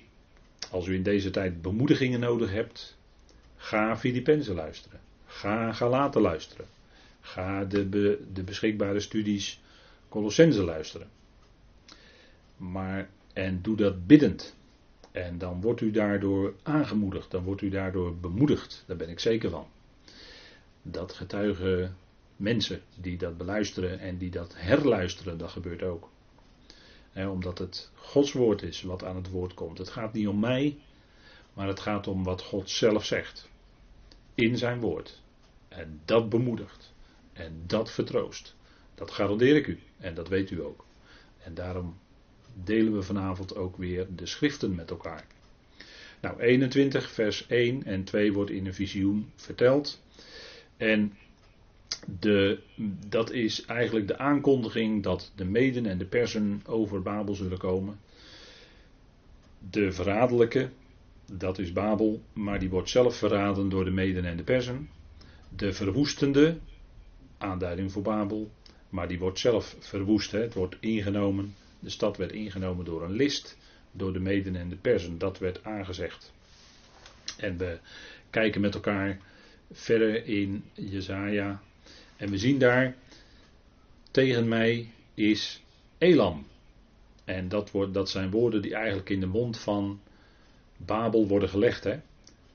[0.72, 2.98] als u in deze tijd bemoedigingen nodig hebt,
[3.58, 5.00] ga Filippenzen luisteren.
[5.26, 6.66] Ga Galaten luisteren.
[7.22, 7.90] Ga de,
[8.34, 9.62] de beschikbare studies
[10.10, 11.08] Colossense luisteren.
[12.58, 14.56] Maar, en doe dat biddend.
[15.12, 19.50] En dan wordt u daardoor aangemoedigd, dan wordt u daardoor bemoedigd, daar ben ik zeker
[19.50, 19.68] van.
[20.82, 21.96] Dat getuigen
[22.36, 26.10] mensen die dat beluisteren en die dat herluisteren, dat gebeurt ook
[27.24, 29.78] omdat het Gods woord is wat aan het woord komt.
[29.78, 30.78] Het gaat niet om mij,
[31.54, 33.50] maar het gaat om wat God zelf zegt.
[34.36, 35.22] In zijn woord.
[35.68, 36.94] En dat bemoedigt.
[37.34, 38.56] En dat vertroost.
[38.96, 39.80] Dat garandeer ik u.
[39.98, 40.86] En dat weet u ook.
[41.44, 41.98] En daarom
[42.64, 45.26] delen we vanavond ook weer de schriften met elkaar.
[46.22, 50.02] Nou, 21, vers 1 en 2 wordt in een visioen verteld.
[50.78, 51.18] En
[52.20, 52.60] de,
[53.08, 58.00] dat is eigenlijk de aankondiging dat de meden en de persen over Babel zullen komen.
[59.70, 60.70] De verraderlijke,
[61.32, 64.90] dat is Babel, maar die wordt zelf verraden door de meden en de persen.
[65.56, 66.58] De verwoestende,
[67.38, 68.52] aanduiding voor Babel,
[68.90, 70.32] maar die wordt zelf verwoest.
[70.32, 70.42] Hè.
[70.42, 73.58] Het wordt ingenomen, de stad werd ingenomen door een list,
[73.92, 75.18] door de meden en de persen.
[75.18, 76.34] Dat werd aangezegd.
[77.38, 77.80] En we
[78.30, 79.20] kijken met elkaar
[79.72, 81.62] verder in Jezaja
[82.18, 82.96] en we zien daar,
[84.12, 85.62] tegen mij is
[85.98, 86.46] Elam.
[87.26, 90.00] En dat, wordt, dat zijn woorden die eigenlijk in de mond van
[90.78, 91.84] Babel worden gelegd.
[91.84, 92.00] Hè?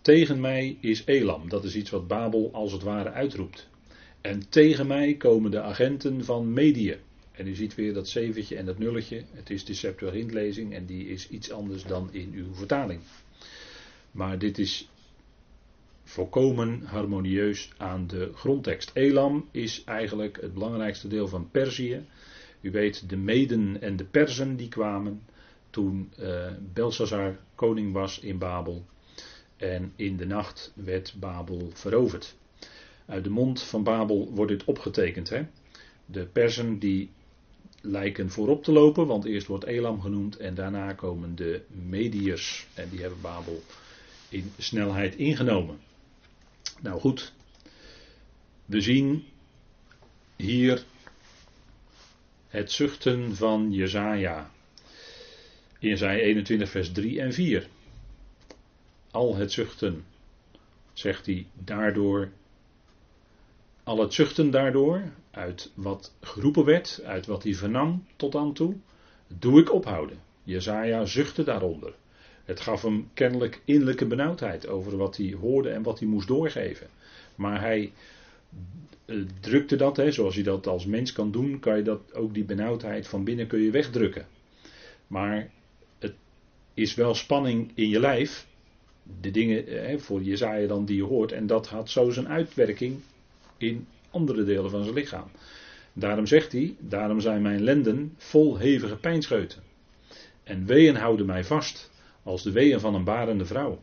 [0.00, 1.48] Tegen mij is Elam.
[1.48, 3.68] Dat is iets wat Babel als het ware uitroept.
[4.20, 6.98] En tegen mij komen de agenten van Medië.
[7.32, 9.24] En u ziet weer dat zeventje en dat nulletje.
[9.32, 13.00] Het is de Septuagintlezing en die is iets anders dan in uw vertaling.
[14.10, 14.88] Maar dit is
[16.10, 18.90] volkomen harmonieus aan de grondtekst.
[18.94, 22.06] Elam is eigenlijk het belangrijkste deel van Perzië.
[22.60, 25.22] U weet, de Meden en de Perzen die kwamen
[25.70, 28.84] toen uh, Belshazzar koning was in Babel.
[29.56, 32.36] En in de nacht werd Babel veroverd.
[33.06, 35.28] Uit de mond van Babel wordt dit opgetekend.
[35.28, 35.46] Hè?
[36.06, 37.10] De Persen die
[37.80, 42.66] lijken voorop te lopen, want eerst wordt Elam genoemd en daarna komen de Mediërs.
[42.74, 43.62] En die hebben Babel
[44.28, 45.89] in snelheid ingenomen.
[46.80, 47.32] Nou goed,
[48.66, 49.24] we zien
[50.36, 50.84] hier
[52.48, 54.50] het zuchten van Jezaja.
[55.78, 57.68] In Jezaja 21 vers 3 en 4.
[59.10, 60.04] Al het zuchten,
[60.92, 62.30] zegt hij, daardoor
[63.90, 68.76] al het zuchten daardoor, uit wat geroepen werd, uit wat hij vernam tot dan toe,
[69.26, 70.18] doe ik ophouden.
[70.42, 71.94] Jezaja zuchtte daaronder.
[72.50, 76.86] Het gaf hem kennelijk innerlijke benauwdheid over wat hij hoorde en wat hij moest doorgeven.
[77.34, 77.92] Maar hij
[79.04, 82.34] eh, drukte dat, hè, zoals je dat als mens kan doen, kan je dat ook
[82.34, 84.26] die benauwdheid van binnen kun je wegdrukken.
[85.06, 85.50] Maar
[85.98, 86.14] het
[86.74, 88.46] is wel spanning in je lijf,
[89.20, 93.00] de dingen hè, voor Jezaja dan die je hoort, en dat had zo zijn uitwerking
[93.56, 95.30] in andere delen van zijn lichaam.
[95.92, 99.62] Daarom zegt hij, daarom zijn mijn lenden vol hevige pijnscheuten.
[100.42, 101.89] En weeën houden mij vast,
[102.30, 103.82] als de weeën van een barende vrouw.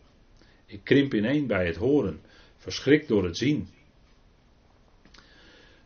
[0.65, 2.21] Ik krimp ineen bij het horen,
[2.57, 3.67] verschrikt door het zien.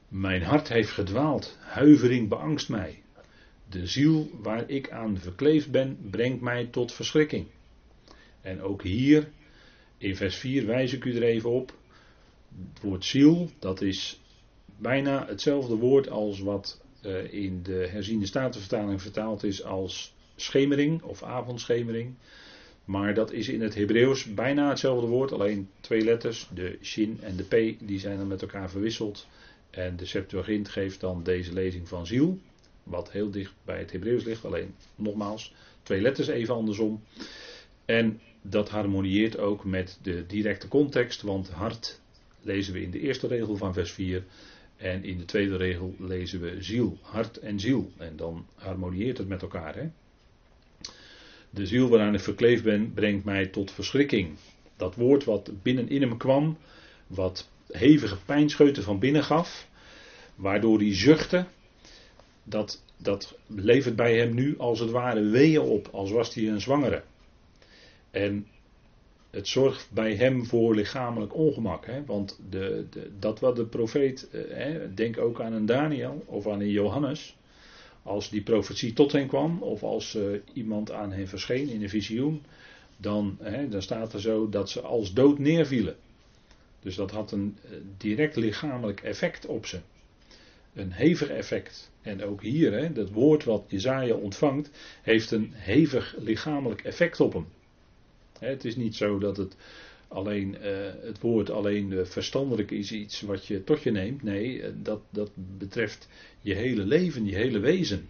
[0.08, 3.02] Mijn hart heeft gedwaald, huivering beangst mij.
[3.70, 7.48] De ziel waar ik aan verkleefd ben, brengt mij tot verschrikking.
[8.42, 9.30] En ook hier,
[9.98, 11.74] in vers 4 wijs ik u er even op.
[12.74, 14.22] Het woord ziel, dat is
[14.78, 21.24] bijna hetzelfde woord als wat uh, in de herziende statenvertaling vertaald is als schemering of
[21.24, 22.14] avondschemering.
[22.86, 27.36] Maar dat is in het Hebreeuws bijna hetzelfde woord, alleen twee letters, de shin en
[27.36, 29.28] de p, die zijn dan met elkaar verwisseld.
[29.70, 32.40] En de Septuagint geeft dan deze lezing van ziel,
[32.84, 37.02] wat heel dicht bij het Hebreeuws ligt, alleen nogmaals, twee letters even andersom.
[37.86, 42.00] En dat harmonieert ook met de directe context, want hart
[42.42, 44.24] lezen we in de eerste regel van vers 4.
[44.78, 47.92] En in de tweede regel lezen we ziel, hart en ziel.
[47.98, 49.76] En dan harmonieert het met elkaar.
[49.76, 49.90] Hè?
[51.54, 54.30] De ziel waaraan ik verkleefd ben, brengt mij tot verschrikking.
[54.76, 56.58] Dat woord wat binnenin hem kwam,
[57.08, 59.68] wat hevige pijnscheuten van binnen gaf,
[60.36, 61.46] waardoor hij zuchtte,
[62.44, 66.62] dat, dat levert bij hem nu als het ware weeën op, als was hij een
[66.62, 67.04] zwangere.
[68.12, 68.48] En
[69.30, 71.86] het zorgt bij hem voor lichamelijk ongemak.
[71.86, 72.06] Hè?
[72.06, 72.86] Want de,
[73.20, 77.36] dat wat de profeet, eh, hè, denk ook aan een Daniel of aan een Johannes.
[78.04, 81.90] Als die profetie tot hen kwam, of als uh, iemand aan hen verscheen in een
[81.90, 82.44] visioen,
[82.98, 85.96] dan, hè, dan staat er zo dat ze als dood neervielen.
[86.80, 89.80] Dus dat had een uh, direct lichamelijk effect op ze.
[90.74, 91.92] Een hevig effect.
[92.02, 94.70] En ook hier, hè, dat woord wat Jezaja ontvangt,
[95.02, 97.48] heeft een hevig lichamelijk effect op hem.
[98.40, 99.56] Het is niet zo dat het
[100.12, 100.68] alleen uh,
[101.02, 104.24] het woord alleen uh, verstandelijk is iets wat je tot je neemt.
[104.24, 106.08] Nee, uh, dat, dat betreft
[106.42, 108.10] je hele leven, je hele wezen.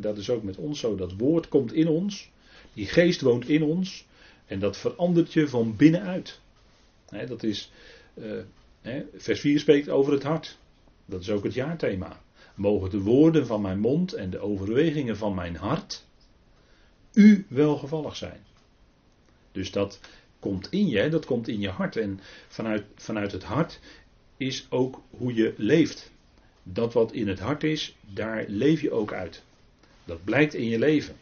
[0.00, 0.96] Dat is ook met ons zo.
[0.96, 2.30] Dat woord komt in ons.
[2.74, 4.06] Die geest woont in ons.
[4.46, 6.40] En dat verandert je van binnenuit.
[7.08, 7.72] He, dat is.
[9.16, 10.58] vers 4 spreekt over het hart.
[11.04, 12.20] Dat is ook het jaarthema.
[12.54, 16.06] Mogen de woorden van mijn mond en de overwegingen van mijn hart
[17.18, 18.40] u welgevallig zijn.
[19.52, 20.00] Dus dat
[20.38, 21.96] komt in je, dat komt in je hart.
[21.96, 23.80] En vanuit, vanuit het hart
[24.36, 26.10] is ook hoe je leeft.
[26.62, 29.42] Dat wat in het hart is, daar leef je ook uit.
[30.04, 31.16] Dat blijkt in je leven.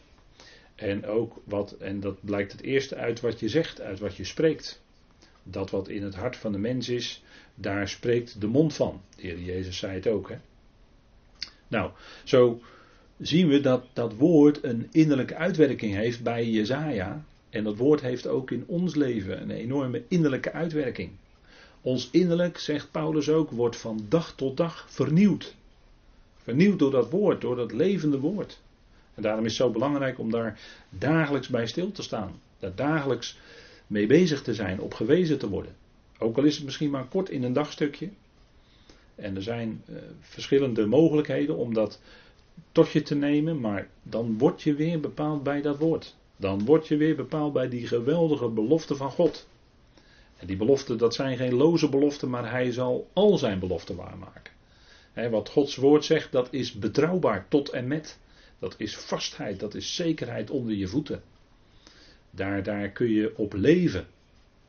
[0.75, 4.23] En ook wat, en dat blijkt het eerste uit wat je zegt, uit wat je
[4.23, 4.81] spreekt.
[5.43, 7.23] Dat wat in het hart van de mens is,
[7.55, 9.01] daar spreekt de mond van.
[9.15, 10.29] De Heer Jezus zei het ook.
[10.29, 10.37] Hè?
[11.67, 11.91] Nou,
[12.23, 12.61] zo
[13.19, 17.25] zien we dat dat woord een innerlijke uitwerking heeft bij Jezaja.
[17.57, 21.11] En dat woord heeft ook in ons leven een enorme innerlijke uitwerking.
[21.81, 25.55] Ons innerlijk, zegt Paulus ook, wordt van dag tot dag vernieuwd.
[26.35, 28.61] Vernieuwd door dat woord, door dat levende woord.
[29.15, 32.39] En daarom is het zo belangrijk om daar dagelijks bij stil te staan.
[32.59, 33.39] Daar dagelijks
[33.87, 35.75] mee bezig te zijn, op gewezen te worden.
[36.19, 38.09] Ook al is het misschien maar kort in een dagstukje.
[39.15, 42.01] En er zijn uh, verschillende mogelijkheden om dat
[42.71, 46.15] tot je te nemen, maar dan word je weer bepaald bij dat woord.
[46.37, 49.47] Dan word je weer bepaald bij die geweldige belofte van God.
[50.37, 54.53] En die beloften, dat zijn geen loze beloften, maar hij zal al zijn beloften waarmaken.
[55.13, 58.19] wat Gods woord zegt, dat is betrouwbaar tot en met.
[58.59, 61.21] Dat is vastheid, dat is zekerheid onder je voeten.
[62.29, 64.07] Daar, daar kun je op leven.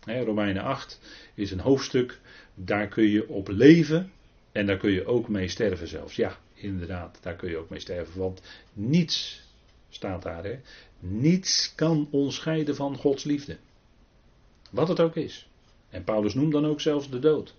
[0.05, 1.01] Romeinen 8
[1.35, 2.21] is een hoofdstuk,
[2.55, 4.12] daar kun je op leven
[4.53, 6.16] en daar kun je ook mee sterven zelfs.
[6.16, 8.43] Ja, inderdaad, daar kun je ook mee sterven, want
[8.73, 9.43] niets
[9.89, 10.45] staat daar.
[10.45, 10.59] Hè?
[10.99, 13.57] Niets kan ons scheiden van Gods liefde.
[14.70, 15.49] Wat het ook is.
[15.89, 17.55] En Paulus noemt dan ook zelfs de dood.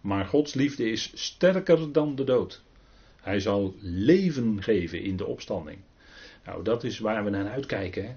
[0.00, 2.62] Maar Gods liefde is sterker dan de dood.
[3.20, 5.78] Hij zal leven geven in de opstanding.
[6.44, 8.06] Nou, dat is waar we naar uitkijken.
[8.06, 8.14] Hè?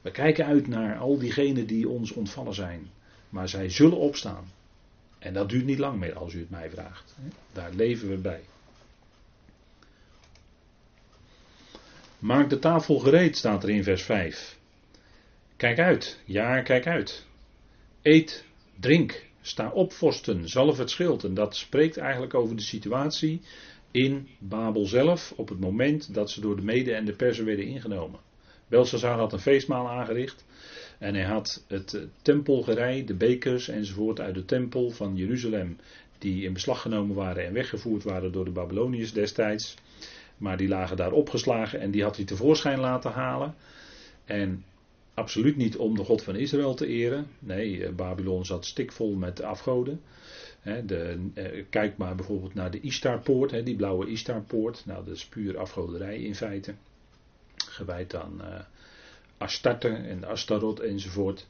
[0.00, 2.90] We kijken uit naar al diegenen die ons ontvallen zijn.
[3.28, 4.52] Maar zij zullen opstaan.
[5.18, 7.16] En dat duurt niet lang meer als u het mij vraagt.
[7.52, 8.40] Daar leven we bij.
[12.24, 14.58] Maak de tafel gereed, staat er in vers 5.
[15.56, 17.26] Kijk uit, ja, kijk uit.
[18.02, 18.44] Eet,
[18.80, 21.24] drink, sta op, vorsten, zalf het schild.
[21.24, 23.40] En dat spreekt eigenlijk over de situatie
[23.90, 27.66] in Babel zelf, op het moment dat ze door de Mede en de Persen werden
[27.66, 28.20] ingenomen.
[28.68, 30.44] Belshazzar had een feestmaal aangericht.
[30.98, 35.76] En hij had het tempelgerei, de bekers enzovoort uit de tempel van Jeruzalem,
[36.18, 39.76] die in beslag genomen waren en weggevoerd waren door de Babyloniërs destijds.
[40.44, 43.54] Maar die lagen daar opgeslagen en die had hij tevoorschijn laten halen.
[44.24, 44.64] En
[45.14, 47.26] absoluut niet om de God van Israël te eren.
[47.38, 50.00] Nee, eh, Babylon zat stikvol met afgoden.
[50.62, 54.82] De, eh, kijk maar bijvoorbeeld naar de Istarpoort, die blauwe Istarpoort.
[54.86, 56.74] Nou, dat is puur afgoderij in feite.
[57.56, 58.60] Gewijd aan uh,
[59.38, 61.46] Astarte en Astarot enzovoort.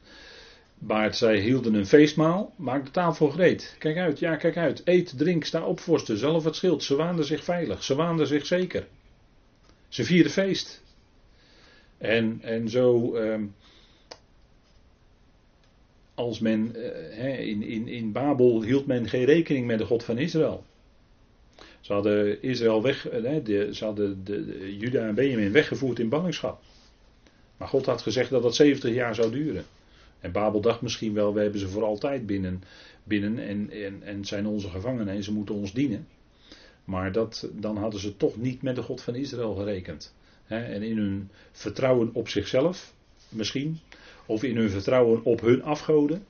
[0.79, 3.75] Maar zij hielden een feestmaal, maak de tafel gereed.
[3.79, 4.81] Kijk uit, ja, kijk uit.
[4.85, 6.83] Eet, drink, sta op, vorsten, zelf het schild.
[6.83, 8.87] Ze waanden zich veilig, ze waanden zich zeker.
[9.87, 10.83] Ze vierden feest.
[11.97, 13.43] En, en zo, ehm,
[16.15, 16.75] als men,
[17.11, 20.63] eh, in, in, in Babel hield men geen rekening met de God van Israël.
[21.81, 23.35] Ze hadden Israël weg, eh,
[23.71, 26.61] ze hadden de, de, Juda en Benjamin weggevoerd in ballingschap.
[27.57, 29.65] Maar God had gezegd dat dat 70 jaar zou duren.
[30.25, 32.63] En Babel dacht misschien wel, we hebben ze voor altijd binnen,
[33.03, 36.07] binnen en, en, en zijn onze gevangenen en ze moeten ons dienen.
[36.83, 40.15] Maar dat, dan hadden ze toch niet met de God van Israël gerekend.
[40.47, 42.93] en in hun vertrouwen op zichzelf,
[43.29, 43.79] misschien,
[44.25, 46.25] of in hun vertrouwen op hun afgoden,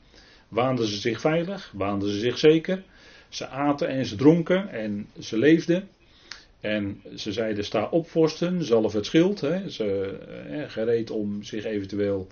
[0.47, 2.83] waanden ze zich veilig, waanden ze zich zeker.
[3.29, 5.87] Ze aten en ze dronken en ze leefden.
[6.59, 9.39] En ze zeiden: sta op, vorsten, zalf het schild.
[9.67, 10.17] Ze,
[10.67, 12.27] gereed om zich eventueel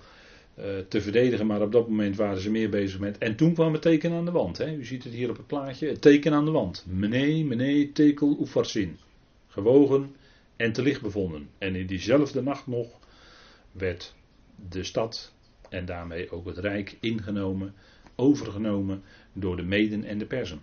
[0.88, 3.18] te verdedigen, maar op dat moment waren ze meer bezig met.
[3.18, 4.58] En toen kwam het teken aan de wand.
[4.58, 4.76] Hè.
[4.76, 6.86] U ziet het hier op het plaatje: het teken aan de wand.
[6.88, 8.98] Mene, mene, tekel, oefarsin.
[9.48, 10.16] Gewogen
[10.56, 11.50] en te licht bevonden.
[11.58, 13.00] En in diezelfde nacht nog
[13.72, 14.14] werd
[14.70, 15.34] de stad
[15.70, 17.74] en daarmee ook het rijk ingenomen,
[18.16, 20.62] overgenomen door de Meden en de Persen.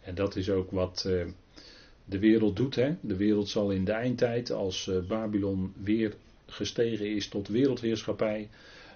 [0.00, 1.26] En dat is ook wat uh,
[2.04, 2.74] de wereld doet.
[2.74, 2.94] Hè.
[3.00, 6.14] De wereld zal in de eindtijd, als uh, Babylon weer
[6.54, 8.48] gestegen is tot wereldheerschappij,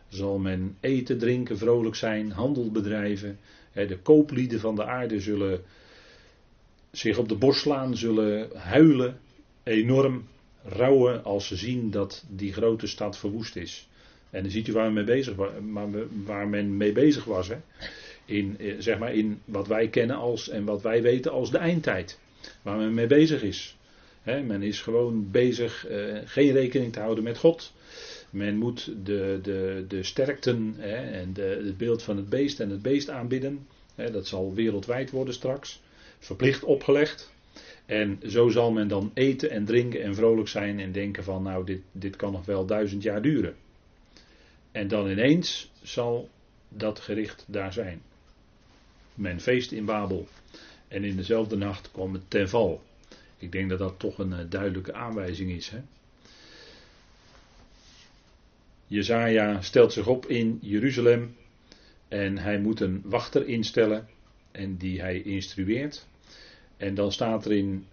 [0.09, 3.39] zal men eten, drinken, vrolijk zijn, handel bedrijven.
[3.73, 5.61] De kooplieden van de aarde zullen
[6.91, 9.19] zich op de borst slaan, zullen huilen,
[9.63, 10.27] enorm
[10.63, 13.89] rouwen als ze zien dat die grote stad verwoest is.
[14.31, 15.35] En dan ziet u waar men mee bezig,
[16.25, 17.49] waar men mee bezig was.
[17.49, 17.57] Hè?
[18.25, 21.59] In, eh, zeg maar in wat wij kennen als en wat wij weten als de
[21.59, 22.19] eindtijd.
[22.63, 23.78] Waar men mee bezig is
[24.23, 27.73] men is gewoon bezig uh, geen rekening te houden met God.
[28.31, 30.75] Men moet de, de, de sterkten
[31.12, 33.66] en de, het beeld van het beest en het beest aanbidden.
[33.95, 35.81] dat zal wereldwijd worden straks.
[36.19, 37.33] Verplicht opgelegd.
[37.87, 41.64] En zo zal men dan eten en drinken en vrolijk zijn en denken van nou
[41.64, 43.55] dit, dit kan nog wel duizend jaar duren.
[44.73, 46.29] En dan ineens zal
[46.69, 48.03] dat gericht daar zijn.
[49.14, 50.29] Men feest in Babel.
[50.89, 52.83] En in dezelfde nacht kwam het ten val.
[53.39, 55.70] Ik denk dat dat toch een eh, duidelijke aanwijzing is.
[55.70, 55.80] Hè?
[58.86, 61.36] Jezaja stelt zich op in Jeruzalem
[62.09, 64.09] en hij moet een wachter instellen
[64.51, 66.07] en die hij instrueert.
[66.76, 67.86] En dan staat er in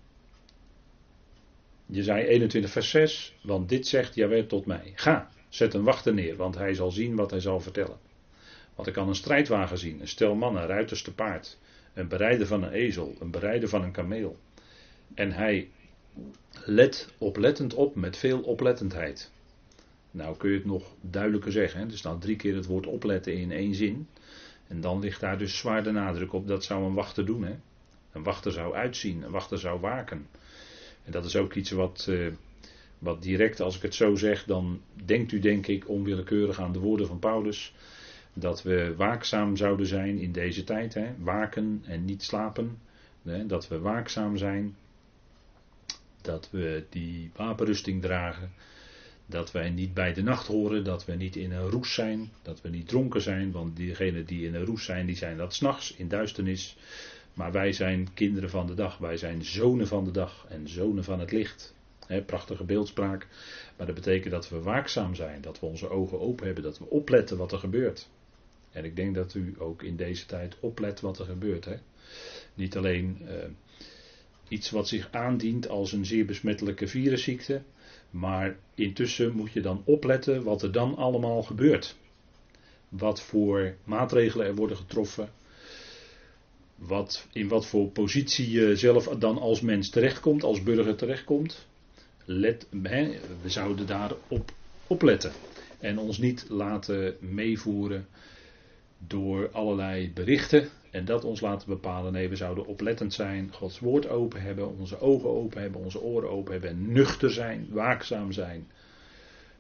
[1.85, 4.91] Jezaja 21 vers 6, want dit zegt Jawel tot mij.
[4.95, 7.97] Ga, zet een wachter neer, want hij zal zien wat hij zal vertellen.
[8.75, 11.57] Want ik kan een strijdwagen zien, een stel mannen, ruiters te paard,
[11.93, 14.37] een berijder van een ezel, een berijder van een kameel.
[15.13, 15.69] En hij
[16.65, 19.31] let oplettend op met veel oplettendheid.
[20.11, 21.79] Nou kun je het nog duidelijker zeggen.
[21.79, 21.85] Hè?
[21.85, 24.07] Er staat drie keer het woord opletten in één zin.
[24.67, 26.47] En dan ligt daar dus zwaar de nadruk op.
[26.47, 27.43] Dat zou een wachter doen.
[27.43, 27.55] Hè?
[28.11, 29.23] Een wachter zou uitzien.
[29.23, 30.27] Een wachter zou waken.
[31.03, 32.27] En dat is ook iets wat, uh,
[32.99, 36.79] wat direct, als ik het zo zeg, dan denkt u denk ik onwillekeurig aan de
[36.79, 37.73] woorden van Paulus.
[38.33, 40.93] Dat we waakzaam zouden zijn in deze tijd.
[40.93, 41.13] Hè?
[41.19, 42.77] Waken en niet slapen.
[43.23, 43.45] Hè?
[43.45, 44.75] Dat we waakzaam zijn
[46.25, 48.51] dat we die wapenrusting dragen,
[49.25, 52.61] dat wij niet bij de nacht horen, dat we niet in een roes zijn, dat
[52.61, 55.93] we niet dronken zijn, want diegenen die in een roes zijn, die zijn dat s'nachts
[55.95, 56.77] in duisternis.
[57.33, 61.03] Maar wij zijn kinderen van de dag, wij zijn zonen van de dag en zonen
[61.03, 61.73] van het licht.
[62.25, 63.27] prachtige beeldspraak,
[63.77, 66.89] maar dat betekent dat we waakzaam zijn, dat we onze ogen open hebben, dat we
[66.89, 68.09] opletten wat er gebeurt.
[68.71, 71.65] En ik denk dat u ook in deze tijd oplet wat er gebeurt.
[71.65, 71.75] Hè?
[72.53, 73.29] Niet alleen uh,
[74.47, 77.61] iets wat zich aandient als een zeer besmettelijke virusziekte,
[78.09, 81.95] maar intussen moet je dan opletten wat er dan allemaal gebeurt.
[82.89, 85.29] Wat voor maatregelen er worden getroffen.
[86.75, 91.67] Wat, in wat voor positie je zelf dan als mens terechtkomt, als burger terechtkomt.
[92.25, 92.67] Let,
[93.41, 94.51] we zouden daarop
[94.87, 95.31] opletten.
[95.79, 98.07] En ons niet laten meevoeren
[98.97, 102.13] door allerlei berichten en dat ons laten bepalen.
[102.13, 106.29] Nee, we zouden oplettend zijn, Gods woord open hebben, onze ogen open hebben, onze oren
[106.29, 108.67] open hebben en nuchter zijn, waakzaam zijn.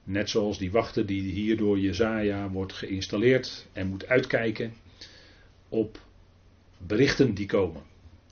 [0.03, 4.73] Net zoals die wachter die hier door Jezaja wordt geïnstalleerd en moet uitkijken
[5.69, 5.99] op
[6.77, 7.81] berichten die komen.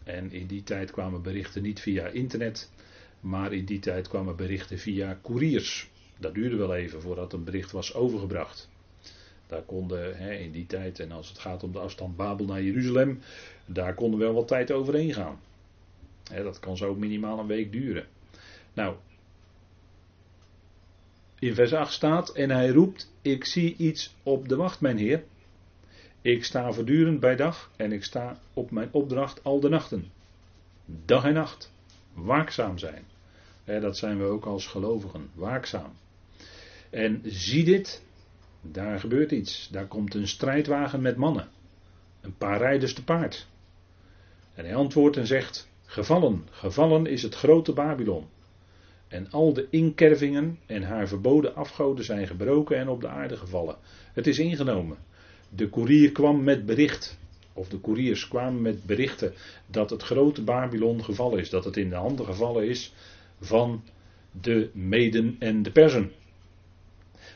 [0.03, 2.71] En in die tijd kwamen berichten niet via internet,
[3.19, 5.89] maar in die tijd kwamen berichten via couriers.
[6.19, 8.69] Dat duurde wel even voordat een bericht was overgebracht.
[9.53, 12.61] Daar konden hè, in die tijd, en als het gaat om de afstand Babel naar
[12.61, 13.19] Jeruzalem,
[13.65, 15.39] daar konden wel wat tijd overheen gaan.
[16.31, 18.05] Hè, dat kan zo minimaal een week duren.
[18.73, 18.95] Nou,
[21.39, 25.23] in vers 8 staat, en hij roept, ik zie iets op de wacht, mijn heer.
[26.21, 30.11] Ik sta voortdurend bij dag en ik sta op mijn opdracht al de nachten.
[30.85, 31.71] Dag en nacht.
[32.13, 33.03] Waakzaam zijn.
[33.65, 35.29] dat zijn we ook als gelovigen.
[35.33, 35.93] Waakzaam.
[36.89, 38.03] En zie dit,
[38.71, 39.69] daar gebeurt iets.
[39.71, 41.47] Daar komt een strijdwagen met mannen.
[42.21, 43.47] Een paar rijders te paard.
[44.53, 48.25] En hij antwoordt en zegt: Gevallen, gevallen is het grote Babylon.
[49.07, 53.75] En al de inkervingen en haar verboden afgoden zijn gebroken en op de aarde gevallen.
[54.13, 54.97] Het is ingenomen.
[55.49, 57.17] De koerier kwam met bericht,
[57.53, 59.33] of de koeriers kwamen met berichten
[59.65, 61.49] dat het grote Babylon gevallen is.
[61.49, 62.93] Dat het in de handen gevallen is
[63.39, 63.83] van
[64.41, 66.11] de Meden en de Persen.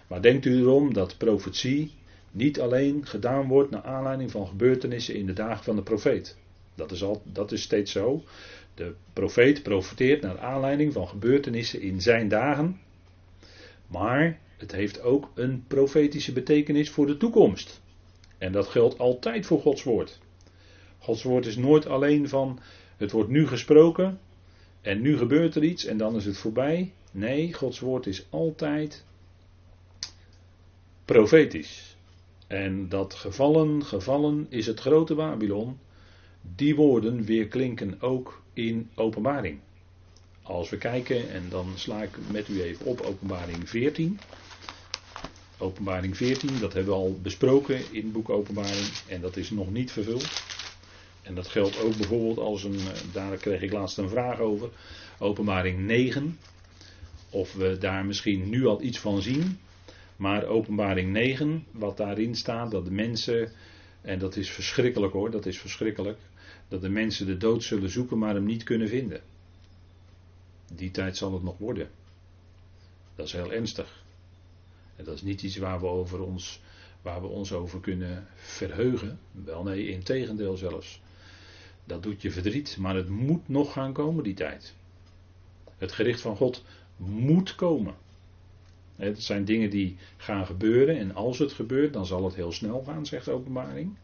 [0.08, 1.92] Maar denkt u erom dat profetie
[2.32, 6.38] niet alleen gedaan wordt naar aanleiding van gebeurtenissen in de dagen van de profeet.
[6.76, 8.24] Dat is, al, dat is steeds zo.
[8.74, 12.80] De profeet profeteert naar aanleiding van gebeurtenissen in zijn dagen.
[13.88, 17.82] Maar het heeft ook een profetische betekenis voor de toekomst.
[18.38, 20.20] En dat geldt altijd voor Gods woord.
[20.98, 22.60] Gods woord is nooit alleen van
[22.98, 24.20] het wordt nu gesproken
[24.82, 26.92] en nu gebeurt er iets en dan is het voorbij.
[27.12, 29.06] Nee, Gods woord is altijd
[31.08, 31.96] profetisch.
[32.48, 35.80] En dat gevallen, gevallen is het grote Babylon.
[36.56, 39.60] Die woorden weer klinken ook in openbaring.
[40.42, 44.20] Als we kijken, en dan sla ik met u even op openbaring 14.
[45.58, 48.88] Openbaring 14, dat hebben we al besproken in het boek Openbaring.
[49.08, 50.28] En dat is nog niet vervuld.
[51.22, 52.80] En dat geldt ook bijvoorbeeld als een,
[53.12, 54.70] daar kreeg ik laatst een vraag over.
[55.20, 56.38] Openbaring 9.
[57.30, 59.60] Of we daar misschien nu al iets van zien.
[60.18, 63.52] Maar openbaring 9, wat daarin staat, dat de mensen,
[64.02, 66.20] en dat is verschrikkelijk hoor, dat is verschrikkelijk,
[66.68, 69.22] dat de mensen de dood zullen zoeken, maar hem niet kunnen vinden.
[70.74, 71.90] Die tijd zal het nog worden.
[73.16, 74.04] Dat is heel ernstig.
[74.96, 76.62] En dat is niet iets waar we, over ons,
[77.02, 79.20] waar we ons over kunnen verheugen.
[79.32, 81.02] Wel nee, in tegendeel zelfs.
[81.84, 84.74] Dat doet je verdriet, maar het moet nog gaan komen, die tijd.
[85.78, 86.64] Het gericht van God
[86.98, 87.96] moet komen.
[88.98, 92.84] Het zijn dingen die gaan gebeuren en als het gebeurt, dan zal het heel snel
[92.86, 93.96] gaan, zegt de openbaring.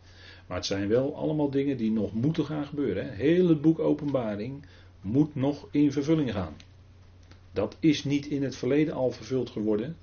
[0.47, 3.15] Maar het zijn wel allemaal dingen die nog moeten gaan gebeuren.
[3.15, 4.65] Het boek openbaring
[5.01, 6.55] moet nog in vervulling gaan.
[7.51, 9.95] Dat is niet in het verleden al vervuld geworden.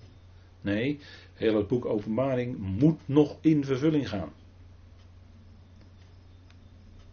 [0.60, 0.98] Nee,
[1.34, 4.32] heel het boek openbaring moet nog in vervulling gaan.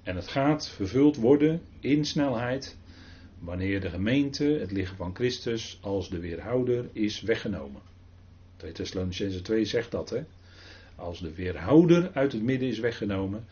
[0.04, 2.77] En het gaat vervuld worden in snelheid
[3.40, 7.82] wanneer de gemeente, het lichaam van Christus, als de weerhouder is weggenomen.
[8.58, 10.24] 2 Thessalonicense 2 zegt dat, hè.
[10.96, 13.46] Als de weerhouder uit het midden is weggenomen,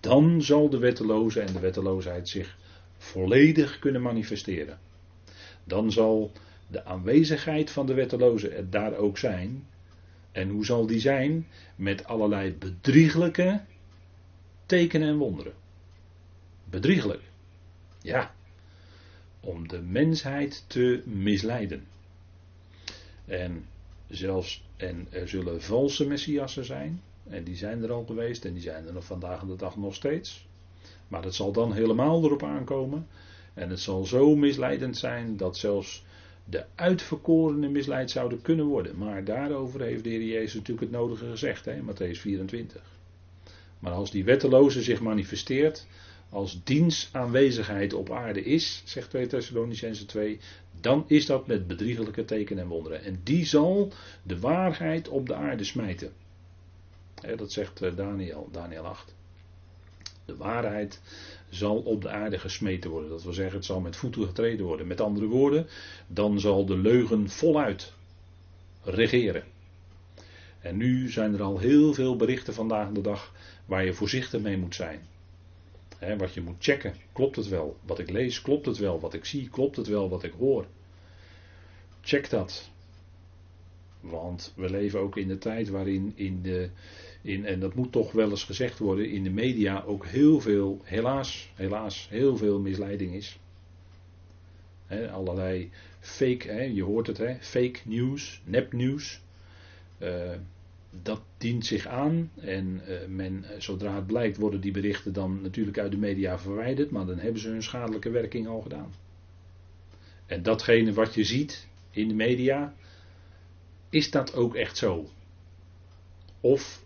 [0.00, 2.56] dan zal de wetteloze en de wetteloosheid zich
[2.96, 4.78] volledig kunnen manifesteren.
[5.64, 6.32] Dan zal
[6.66, 9.66] de aanwezigheid van de wetteloze er daar ook zijn.
[10.32, 11.46] En hoe zal die zijn?
[11.76, 13.60] Met allerlei bedrieglijke
[14.66, 15.52] tekenen en wonderen.
[16.64, 17.22] Bedrieglijk.
[18.02, 18.34] Ja,
[19.44, 21.86] om de mensheid te misleiden.
[23.24, 23.64] En
[24.08, 28.62] zelfs, en er zullen valse messiassen zijn, en die zijn er al geweest, en die
[28.62, 30.46] zijn er nog vandaag de dag nog steeds.
[31.08, 33.06] Maar het zal dan helemaal erop aankomen,
[33.54, 36.04] en het zal zo misleidend zijn dat zelfs
[36.44, 38.98] de uitverkorenen misleid zouden kunnen worden.
[38.98, 42.82] Maar daarover heeft de Heer Jezus natuurlijk het nodige gezegd, hè, Matthäus 24.
[43.78, 45.86] Maar als die wetteloze zich manifesteert,
[46.32, 50.38] als dienstaanwezigheid op aarde is, zegt 2 Thessalonicense 2,
[50.80, 53.02] dan is dat met bedriegelijke tekenen en wonderen.
[53.02, 56.12] En die zal de waarheid op de aarde smijten.
[57.36, 59.14] dat zegt eh, Daniel, Daniel 8.
[60.24, 61.00] De waarheid
[61.48, 63.10] zal op de aarde gesmeten worden.
[63.10, 64.86] Dat wil zeggen, het zal met voeten getreden worden.
[64.86, 65.66] Met andere woorden,
[66.06, 67.92] dan zal de leugen voluit
[68.82, 69.44] regeren.
[70.60, 73.32] En nu zijn er al heel veel berichten vandaag de dag
[73.66, 75.10] waar je voorzichtig mee moet zijn.
[76.18, 77.76] Wat je moet checken, klopt het wel?
[77.84, 79.00] Wat ik lees, klopt het wel?
[79.00, 80.08] Wat ik zie, klopt het wel?
[80.08, 80.66] Wat ik hoor?
[82.00, 82.70] Check dat.
[84.00, 86.70] Want we leven ook in de tijd waarin in de,
[87.22, 90.80] in, en dat moet toch wel eens gezegd worden, in de media ook heel veel,
[90.82, 93.38] helaas, helaas, heel veel misleiding is.
[95.10, 99.20] allerlei fake, je hoort het, he, fake nieuws, nepnieuws.
[99.98, 100.30] Uh,
[101.00, 105.78] dat dient zich aan en uh, men, zodra het blijkt worden die berichten dan natuurlijk
[105.78, 108.94] uit de media verwijderd, maar dan hebben ze hun schadelijke werking al gedaan.
[110.26, 112.74] En datgene wat je ziet in de media,
[113.88, 115.08] is dat ook echt zo?
[116.40, 116.84] Of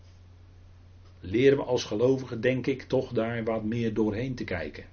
[1.20, 4.84] leren we als gelovigen, denk ik, toch daar wat meer doorheen te kijken?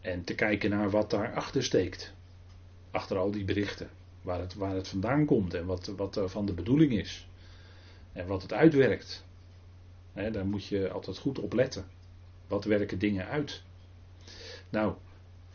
[0.00, 2.12] En te kijken naar wat daarachter steekt.
[2.90, 3.90] Achter al die berichten.
[4.22, 7.28] Waar het, waar het vandaan komt en wat, wat van de bedoeling is.
[8.12, 9.24] En wat het uitwerkt.
[10.12, 11.84] daar moet je altijd goed op letten.
[12.46, 13.62] Wat werken dingen uit?
[14.70, 14.94] Nou,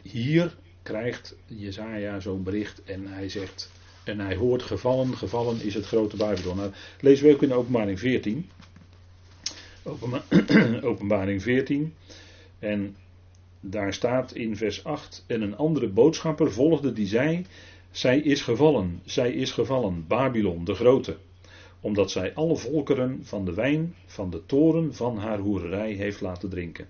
[0.01, 3.71] hier krijgt Jezaja zo'n bericht en hij zegt,
[4.03, 6.57] en hij hoort gevallen, gevallen is het grote Babylon.
[6.57, 8.49] Nou, lezen we ook in openbaring 14.
[10.81, 11.93] Openbaring 14.
[12.59, 12.95] En
[13.59, 17.45] daar staat in vers 8, en een andere boodschapper volgde die zei,
[17.91, 21.17] zij is gevallen, zij is gevallen, Babylon de grote,
[21.85, 26.49] omdat zij alle volkeren van de wijn van de toren van haar hoererij heeft laten
[26.49, 26.87] drinken.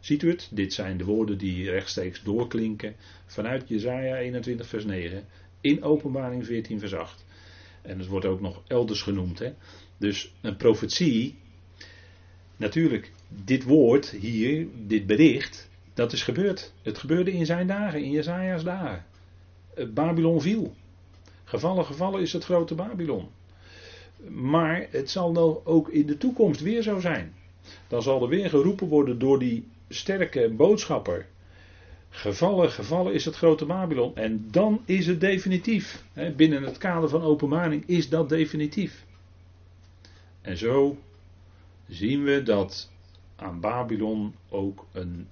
[0.00, 0.48] Ziet u het?
[0.50, 2.94] Dit zijn de woorden die rechtstreeks doorklinken
[3.26, 5.24] vanuit Jesaja 21 vers 9
[5.60, 7.24] in Openbaring 14 vers 8.
[7.82, 9.38] En het wordt ook nog elders genoemd.
[9.38, 9.52] Hè?
[9.96, 11.34] Dus een profetie,
[12.56, 16.72] natuurlijk, dit woord hier, dit bericht, dat is gebeurd.
[16.82, 19.04] Het gebeurde in zijn dagen, in Jesaja's dagen.
[19.94, 20.74] Babylon viel.
[21.44, 23.28] Gevallen, gevallen is het grote Babylon.
[24.28, 27.34] Maar het zal nou ook in de toekomst weer zo zijn.
[27.88, 31.26] Dan zal er weer geroepen worden door die sterke boodschapper.
[32.08, 34.16] Gevallen, gevallen is het grote Babylon.
[34.16, 36.04] En dan is het definitief.
[36.36, 39.04] Binnen het kader van openbaring is dat definitief.
[40.40, 40.98] En zo
[41.88, 42.90] zien we dat
[43.36, 45.28] aan Babylon ook een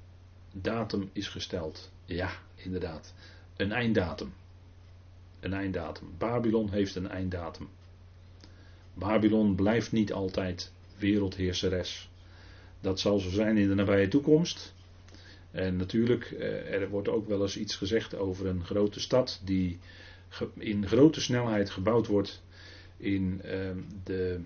[0.52, 1.90] datum is gesteld.
[2.04, 3.14] Ja, inderdaad.
[3.56, 4.32] Een einddatum.
[5.40, 6.08] Een einddatum.
[6.18, 7.68] Babylon heeft een einddatum.
[8.94, 12.10] Babylon blijft niet altijd wereldheerseres.
[12.80, 14.74] Dat zal zo zijn in de nabije toekomst.
[15.50, 19.78] En natuurlijk, eh, er wordt ook wel eens iets gezegd over een grote stad die
[20.58, 22.42] in grote snelheid gebouwd wordt
[22.96, 24.40] in ehm, de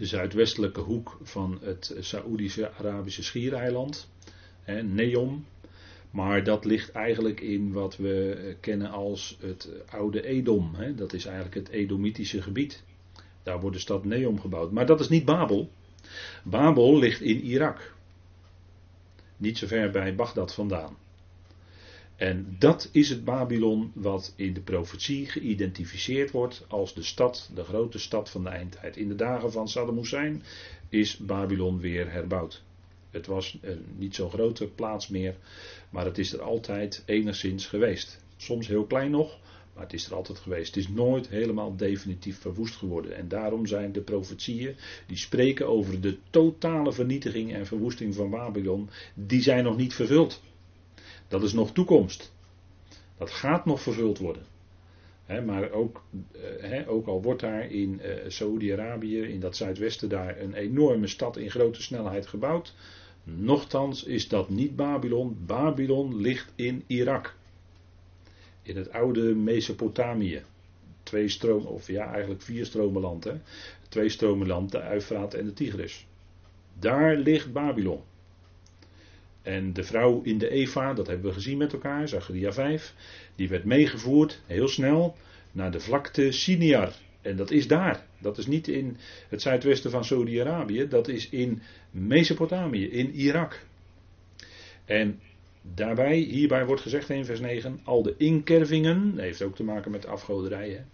[0.00, 4.08] zuidwestelijke hoek van het Saoedische-Arabische schiereiland,
[4.82, 5.44] Neom.
[6.10, 10.76] Maar dat ligt eigenlijk in wat we kennen als het oude Edom.
[10.96, 12.82] Dat is eigenlijk het Edomitische gebied.
[13.44, 14.72] Daar wordt de stad Neom gebouwd.
[14.72, 15.70] Maar dat is niet Babel.
[16.44, 17.94] Babel ligt in Irak.
[19.36, 20.96] Niet zo ver bij Bagdad vandaan.
[22.16, 27.64] En dat is het Babylon wat in de profetie geïdentificeerd wordt als de stad, de
[27.64, 28.96] grote stad van de eindtijd.
[28.96, 30.42] In de dagen van Saddam Hussein
[30.88, 32.62] is Babylon weer herbouwd.
[33.10, 35.36] Het was een niet zo'n grote plaats meer,
[35.90, 38.20] maar het is er altijd enigszins geweest.
[38.36, 39.38] Soms heel klein nog,
[39.74, 40.74] maar het is er altijd geweest.
[40.74, 43.16] Het is nooit helemaal definitief verwoest geworden.
[43.16, 48.88] En daarom zijn de profetieën die spreken over de totale vernietiging en verwoesting van Babylon,
[49.14, 50.42] die zijn nog niet vervuld.
[51.28, 52.32] Dat is nog toekomst.
[53.18, 54.42] Dat gaat nog vervuld worden.
[55.44, 56.02] maar ook,
[56.60, 61.36] eh, ook, al wordt daar in uh, Saoedi-Arabië, in dat zuidwesten, daar een enorme stad
[61.36, 62.74] in grote snelheid gebouwd.
[63.24, 65.36] Nochtans is dat niet Babylon.
[65.46, 67.36] Babylon ligt in Irak
[68.64, 70.42] in het oude Mesopotamië.
[71.02, 73.24] Twee stromen, of ja, eigenlijk vier stromenland.
[73.24, 73.32] Hè?
[73.88, 76.06] Twee stromenland, de Uifraat en de Tigris.
[76.78, 78.00] Daar ligt Babylon.
[79.42, 82.94] En de vrouw in de Eva, dat hebben we gezien met elkaar, Zacharia 5,
[83.34, 85.16] die werd meegevoerd, heel snel,
[85.52, 86.92] naar de vlakte Siniar.
[87.20, 88.06] En dat is daar.
[88.18, 88.96] Dat is niet in
[89.28, 93.66] het zuidwesten van Saudi-Arabië, dat is in Mesopotamië, in Irak.
[94.84, 95.20] En
[95.72, 100.06] Daarbij, hierbij wordt gezegd in vers 9, al de inkervingen, heeft ook te maken met
[100.06, 100.88] afgoderijen,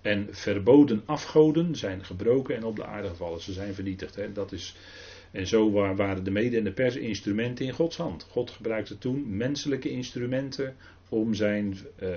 [0.00, 3.40] en verboden afgoden zijn gebroken en op de aarde gevallen.
[3.40, 4.14] Ze zijn vernietigd.
[4.14, 4.32] Hè.
[4.32, 4.76] Dat is,
[5.30, 8.26] en zo waren de mede- en de pers instrumenten in Gods hand.
[8.30, 10.76] God gebruikte toen menselijke instrumenten
[11.08, 12.08] om zijn uh,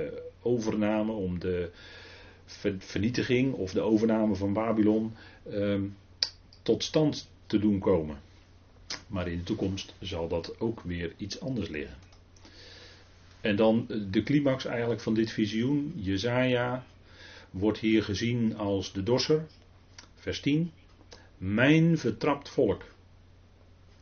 [0.42, 1.70] overname, om de
[2.78, 5.14] vernietiging of de overname van Babylon
[5.54, 5.96] um,
[6.62, 8.18] tot stand te doen komen.
[9.08, 11.98] Maar in de toekomst zal dat ook weer iets anders liggen.
[13.42, 15.94] En dan de climax eigenlijk van dit visioen.
[15.96, 16.86] Jezaja
[17.52, 19.46] wordt hier gezien als de dosser.
[20.16, 20.72] Vers 10.
[21.38, 22.84] Mijn vertrapt volk.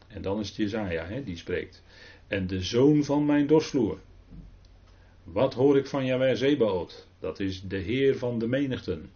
[0.07, 1.83] En dan is het Jezaja hè, die spreekt.
[2.27, 3.99] En de zoon van mijn dorsvloer.
[5.23, 7.07] Wat hoor ik van Yahweh Zebaot?
[7.19, 9.09] Dat is de Heer van de menigten.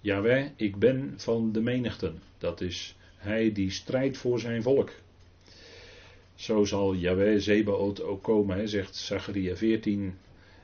[0.00, 2.22] Yahweh, ik ben van de menigten.
[2.38, 4.90] Dat is hij die strijdt voor zijn volk.
[6.40, 10.18] Zo zal Yahweh Zebaot ook komen, zegt Zacharia 14.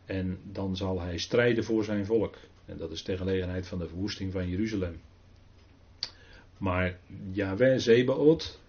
[0.04, 2.36] En dan zal hij strijden voor zijn volk.
[2.64, 5.00] En dat is ter gelegenheid van de verwoesting van Jeruzalem.
[6.58, 6.98] Maar
[7.32, 8.60] Yahweh Zebaot,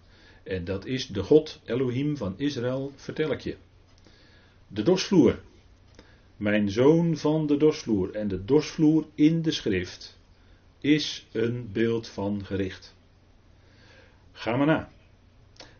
[0.42, 3.56] en dat is de God Elohim van Israël, vertel ik je.
[4.66, 5.40] De dorsvloer.
[6.36, 8.14] Mijn zoon van de dorsvloer.
[8.14, 10.18] En de dorsvloer in de schrift
[10.80, 12.94] is een beeld van gericht.
[14.32, 14.96] Ga maar na.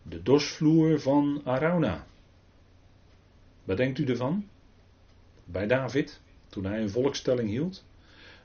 [0.08, 2.06] De dorsvloer van Arauna.
[3.64, 4.48] Wat denkt u ervan?
[5.44, 7.84] Bij David, toen hij een volkstelling hield.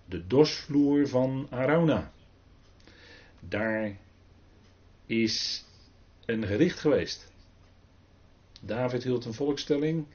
[0.05, 2.11] De dorsvloer van Arauna.
[3.39, 3.97] Daar
[5.05, 5.65] is
[6.25, 7.31] een gericht geweest.
[8.61, 10.05] David hield een volkstelling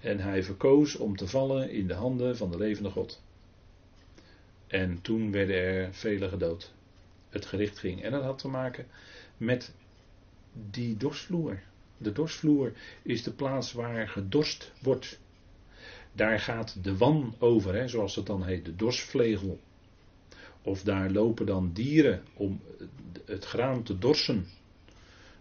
[0.00, 3.22] en hij verkoos om te vallen in de handen van de levende God.
[4.66, 6.72] En toen werden er velen gedood.
[7.28, 8.02] Het gericht ging.
[8.02, 8.86] En dat had te maken
[9.36, 9.74] met
[10.70, 11.62] die dorsvloer.
[11.96, 15.20] De dorsvloer is de plaats waar gedorst wordt.
[16.12, 19.60] Daar gaat de wan over, hè, zoals het dan heet, de dorsvlegel.
[20.62, 22.60] Of daar lopen dan dieren om
[23.24, 24.46] het graan te dorsen.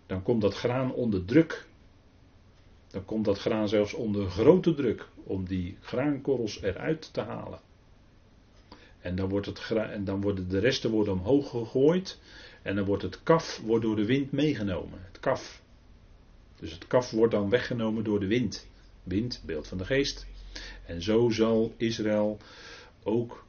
[0.05, 1.67] Dan komt dat graan onder druk.
[2.87, 7.59] Dan komt dat graan zelfs onder grote druk om die graankorrels eruit te halen.
[9.05, 12.19] En dan, wordt het en dan worden de resten worden omhoog gegooid.
[12.61, 14.99] En dan wordt het kaf door de wind meegenomen.
[15.03, 15.61] Het kaf.
[16.59, 18.67] Dus het kaf wordt dan weggenomen door de wind.
[19.03, 20.25] Wind, beeld van de geest.
[20.85, 22.37] En zo zal Israël
[23.03, 23.45] ook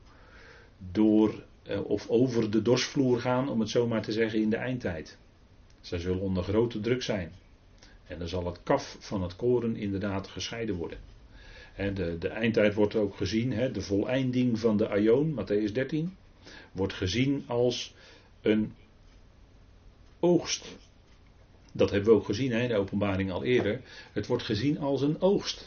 [0.92, 4.56] door eh, of over de dorsvloer gaan, om het zo maar te zeggen, in de
[4.56, 5.18] eindtijd.
[5.80, 7.32] Zij zullen onder grote druk zijn.
[8.06, 10.98] En dan zal het kaf van het koren inderdaad gescheiden worden.
[11.76, 16.16] De, de eindtijd wordt ook gezien, de voleinding van de Aion, Matthäus 13,
[16.72, 17.94] wordt gezien als
[18.42, 18.72] een
[20.20, 20.76] oogst.
[21.72, 23.80] Dat hebben we ook gezien in de openbaring al eerder.
[24.12, 25.66] Het wordt gezien als een oogst.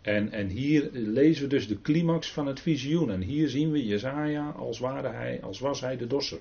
[0.00, 3.10] En, en hier lezen we dus de climax van het visioen.
[3.10, 4.82] En hier zien we Jezaja als,
[5.42, 6.38] als was hij de dosser.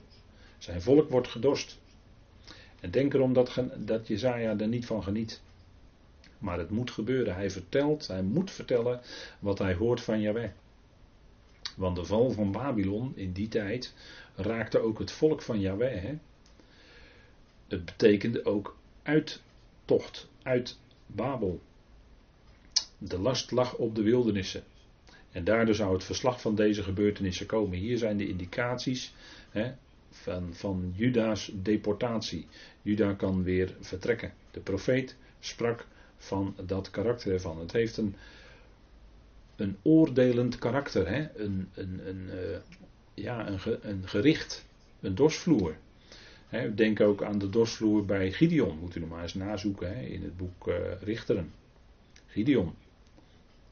[0.57, 1.79] Zijn volk wordt gedorst.
[2.79, 5.41] En denk erom dat, dat Jezaja er niet van geniet.
[6.37, 7.35] Maar het moet gebeuren.
[7.35, 9.01] Hij vertelt, hij moet vertellen
[9.39, 10.49] wat hij hoort van Yahweh.
[11.75, 13.93] Want de val van Babylon in die tijd
[14.35, 16.01] raakte ook het volk van Yahweh.
[16.01, 16.17] Hè?
[17.67, 21.61] Het betekende ook uittocht uit Babel.
[22.97, 24.63] De last lag op de wildernissen.
[25.31, 27.77] En daardoor zou het verslag van deze gebeurtenissen komen.
[27.77, 29.13] Hier zijn de indicaties
[29.49, 29.71] hè,
[30.09, 32.47] van, van Juda's deportatie.
[32.81, 34.33] Juda kan weer vertrekken.
[34.51, 37.59] De profeet sprak van dat karakter ervan.
[37.59, 38.15] Het heeft een,
[39.55, 41.27] een oordelend karakter, hè?
[41.35, 42.57] Een, een, een, uh,
[43.13, 44.65] ja, een, een gericht,
[44.99, 45.75] een dorsvloer.
[46.75, 50.37] Denk ook aan de dorsvloer bij Gideon, moet u nog maar eens nazoeken in het
[50.37, 51.51] boek uh, Richteren.
[52.27, 52.73] Gideon.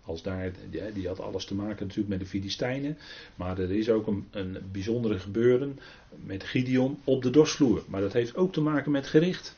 [0.01, 0.51] Als daar,
[0.93, 2.97] die had alles te maken natuurlijk met de Filistijnen.
[3.35, 5.79] Maar er is ook een, een bijzondere gebeuren
[6.23, 7.83] met Gideon op de dorsvloer.
[7.87, 9.55] Maar dat heeft ook te maken met gericht.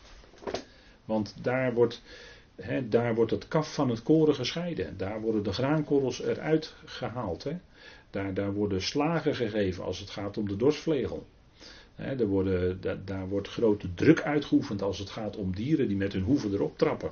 [1.06, 2.02] Want daar wordt,
[2.90, 4.98] daar wordt het kaf van het koren gescheiden.
[4.98, 7.46] Daar worden de graankorrels eruit gehaald.
[8.10, 11.26] Daar, daar worden slagen gegeven als het gaat om de dorsvlegel.
[11.96, 16.14] He, worden, daar, daar wordt grote druk uitgeoefend als het gaat om dieren die met
[16.14, 17.12] hun hoeven erop trappen.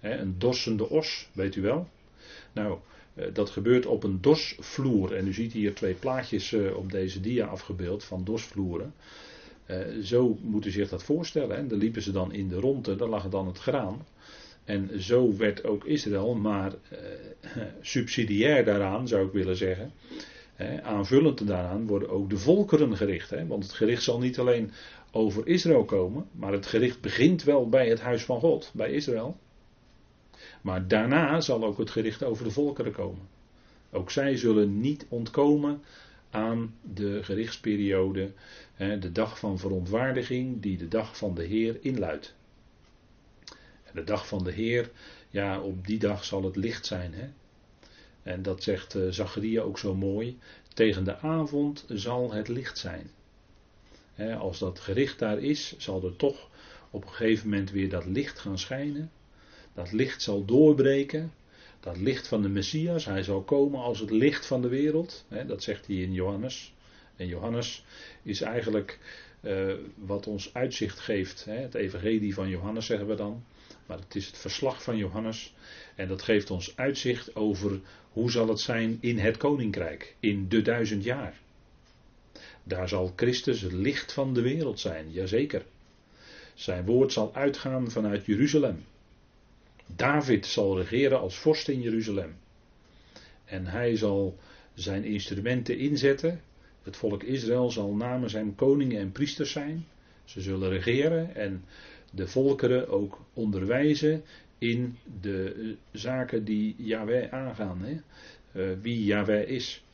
[0.00, 1.88] een dorsende os, weet u wel.
[2.52, 2.78] Nou,
[3.14, 5.14] eh, dat gebeurt op een dorsvloer.
[5.14, 8.94] En u ziet hier twee plaatjes eh, op deze dia afgebeeld van dorsvloeren.
[9.66, 11.56] Eh, zo moet u zich dat voorstellen.
[11.56, 11.66] Hè.
[11.66, 14.06] Daar liepen ze dan in de ronde, daar lag dan het graan.
[14.64, 16.72] En zo werd ook Israël, maar
[17.80, 19.92] subsidiair daaraan zou ik willen zeggen.
[20.82, 23.30] aanvullend daaraan worden ook de volkeren gericht.
[23.30, 23.46] Hè.
[23.46, 24.70] Want het gericht zal niet alleen
[25.14, 29.36] over Israël komen, maar het gericht begint wel bij het huis van God, bij Israël.
[30.62, 33.28] Maar daarna zal ook het gericht over de volkeren komen.
[33.92, 35.82] Ook zij zullen niet ontkomen
[36.34, 38.32] aan de gerichtsperiode,
[38.76, 42.34] de dag van verontwaardiging die de dag van de Heer inluidt.
[43.84, 44.90] En de dag van de Heer,
[45.30, 47.14] ja, op die dag zal het licht zijn.
[47.14, 47.28] Hè?
[48.22, 50.38] En dat zegt uh, Zacharia ook zo mooi.
[50.74, 53.10] Tegen de avond zal het licht zijn.
[54.38, 56.48] als dat gericht daar is, zal er toch
[56.90, 59.10] op een gegeven moment weer dat licht gaan schijnen.
[59.74, 61.32] Dat licht zal doorbreken.
[61.84, 65.24] Dat licht van de Messias, hij zal komen als het licht van de wereld.
[65.46, 66.74] dat zegt hij in Johannes.
[67.16, 67.84] En Johannes
[68.22, 68.98] is eigenlijk
[69.40, 71.44] uh, wat ons uitzicht geeft.
[71.44, 73.44] het evangelie van Johannes zeggen we dan.
[73.86, 75.54] Maar het is het verslag van Johannes.
[75.94, 77.80] En dat geeft ons uitzicht over
[78.12, 80.16] hoe zal het zijn in het koninkrijk.
[80.20, 81.40] In de duizend jaar.
[82.62, 85.64] Daar zal Christus het licht van de wereld zijn, jazeker.
[86.54, 88.84] Zijn woord zal uitgaan vanuit Jeruzalem.
[89.96, 92.36] David zal regeren als vorst in Jeruzalem.
[93.44, 94.38] En hij zal
[94.74, 96.40] zijn instrumenten inzetten.
[96.82, 99.86] Het volk Israël zal namens hem koningen en priesters zijn.
[100.24, 101.64] Ze zullen regeren en
[102.10, 104.24] de volkeren ook onderwijzen
[104.58, 107.82] in de eh, zaken die Yahweh aangaan.
[107.82, 108.00] Hè?
[108.52, 109.84] Uh, wie Yahweh is.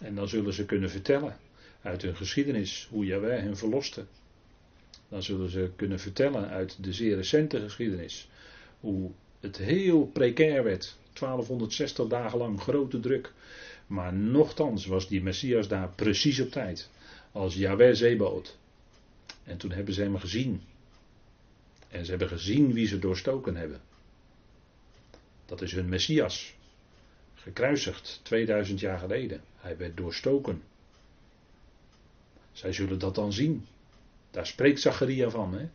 [0.00, 1.36] En dan zullen ze kunnen vertellen
[1.82, 4.04] uit hun geschiedenis hoe Yahweh hen verloste.
[5.08, 8.28] Dan zullen ze kunnen vertellen uit de zeer recente geschiedenis
[8.82, 9.10] hoe
[9.40, 10.96] het heel precair werd.
[11.12, 13.32] 1260 dagen lang grote druk.
[13.86, 16.90] Maar nochtans was die Messias daar precies op tijd.
[17.32, 18.58] Als Yahweh Zeboot.
[19.44, 20.62] En toen hebben ze hem gezien.
[21.88, 23.80] En ze hebben gezien wie ze doorstoken hebben.
[25.46, 26.54] Dat is hun Messias.
[27.34, 29.40] Gekruisigd 2000 jaar geleden.
[29.56, 30.62] Hij werd doorstoken.
[32.52, 33.66] Zij zullen dat dan zien.
[34.30, 35.54] Daar spreekt Zacharia van.
[35.54, 35.68] Hè?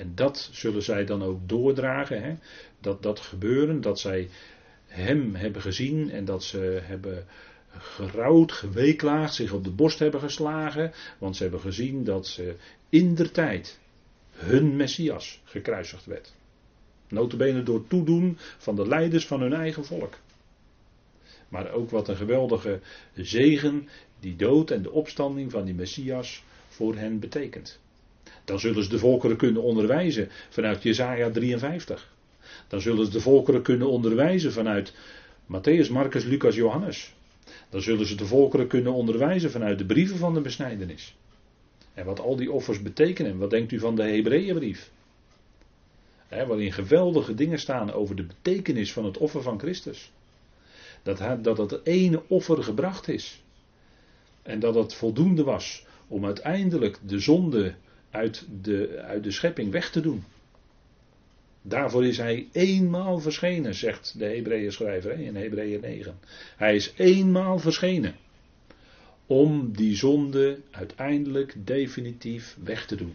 [0.00, 2.22] En dat zullen zij dan ook doordragen.
[2.22, 2.34] Hè?
[2.80, 4.28] Dat dat gebeuren, dat zij
[4.86, 7.26] hem hebben gezien en dat ze hebben
[7.78, 10.92] gerouwd, geweeklaagd, zich op de borst hebben geslagen.
[11.18, 12.56] Want ze hebben gezien dat ze
[12.88, 13.78] in der tijd
[14.32, 16.34] hun Messias gekruisigd werd.
[17.08, 20.18] Notabene door toedoen van de leiders van hun eigen volk.
[21.48, 22.80] Maar ook wat een geweldige
[23.14, 23.88] zegen
[24.20, 27.80] die dood en de opstanding van die Messias voor hen betekent.
[28.50, 32.12] Dan zullen ze de volkeren kunnen onderwijzen vanuit Jesaja 53.
[32.68, 34.92] Dan zullen ze de volkeren kunnen onderwijzen vanuit
[35.46, 37.14] Matthäus, Marcus, Lucas, Johannes.
[37.68, 41.16] Dan zullen ze de volkeren kunnen onderwijzen vanuit de brieven van de besnijdenis.
[41.94, 43.38] En wat al die offers betekenen.
[43.38, 44.90] Wat denkt u van de Hebreeënbrief?
[46.28, 50.12] waarin geweldige dingen staan over de betekenis van het offer van Christus.
[51.02, 53.42] Dat, dat het ene offer gebracht is.
[54.42, 57.74] En dat het voldoende was om uiteindelijk de zonde
[58.10, 60.24] uit de, uit de schepping weg te doen.
[61.62, 66.18] Daarvoor is hij eenmaal verschenen, zegt de Hebreeën schrijver in Hebreeën 9.
[66.56, 68.16] Hij is eenmaal verschenen.
[69.26, 73.14] Om die zonde uiteindelijk definitief weg te doen.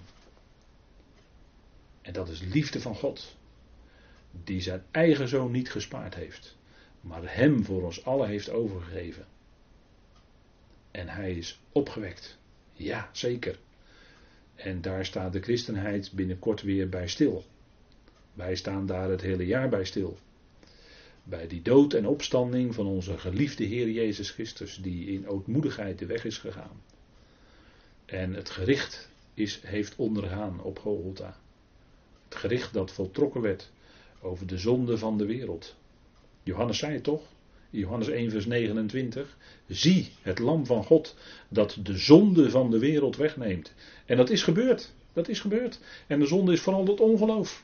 [2.02, 3.36] En dat is liefde van God.
[4.44, 6.58] Die zijn eigen zoon niet gespaard heeft.
[7.02, 9.26] Maar hem voor ons allen heeft overgegeven.
[10.92, 12.38] En hij is opgewekt.
[12.74, 13.58] Ja, zeker.
[14.56, 17.46] En daar staat de christenheid binnenkort weer bij stil.
[18.34, 20.18] Wij staan daar het hele jaar bij stil.
[21.24, 26.06] Bij die dood en opstanding van onze geliefde Heer Jezus Christus, die in ootmoedigheid de
[26.06, 26.82] weg is gegaan.
[28.06, 31.38] En het gericht is, heeft ondergaan op Golgotha.
[32.28, 33.72] Het gericht dat voltrokken werd
[34.22, 35.76] over de zonde van de wereld.
[36.44, 37.35] Johannes zei het toch?
[37.80, 39.38] Johannes 1, vers 29.
[39.68, 41.16] Zie het lam van God
[41.50, 43.74] dat de zonde van de wereld wegneemt.
[44.06, 44.94] En dat is gebeurd.
[45.14, 45.80] Dat is gebeurd.
[46.08, 47.64] En de zonde is vooral het ongeloof.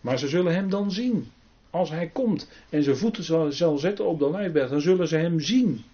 [0.00, 1.30] Maar ze zullen hem dan zien.
[1.70, 5.16] Als hij komt en zijn voeten zal, zal zetten op de lijfberg, dan zullen ze
[5.16, 5.84] hem zien.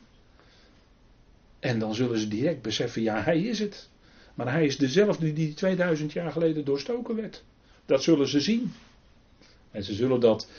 [1.61, 3.89] En dan zullen ze direct beseffen, ja, hij is het.
[4.35, 7.45] Maar hij is dezelfde die 2000 jaar geleden doorstoken werd.
[7.87, 8.73] Dat zullen ze zien.
[9.71, 10.51] En ze zullen dat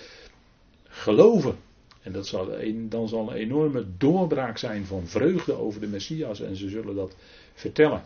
[0.84, 1.57] geloven.
[2.04, 6.41] En dat zal een, dan zal een enorme doorbraak zijn van vreugde over de Messias.
[6.41, 7.16] En ze zullen dat
[7.54, 8.04] vertellen.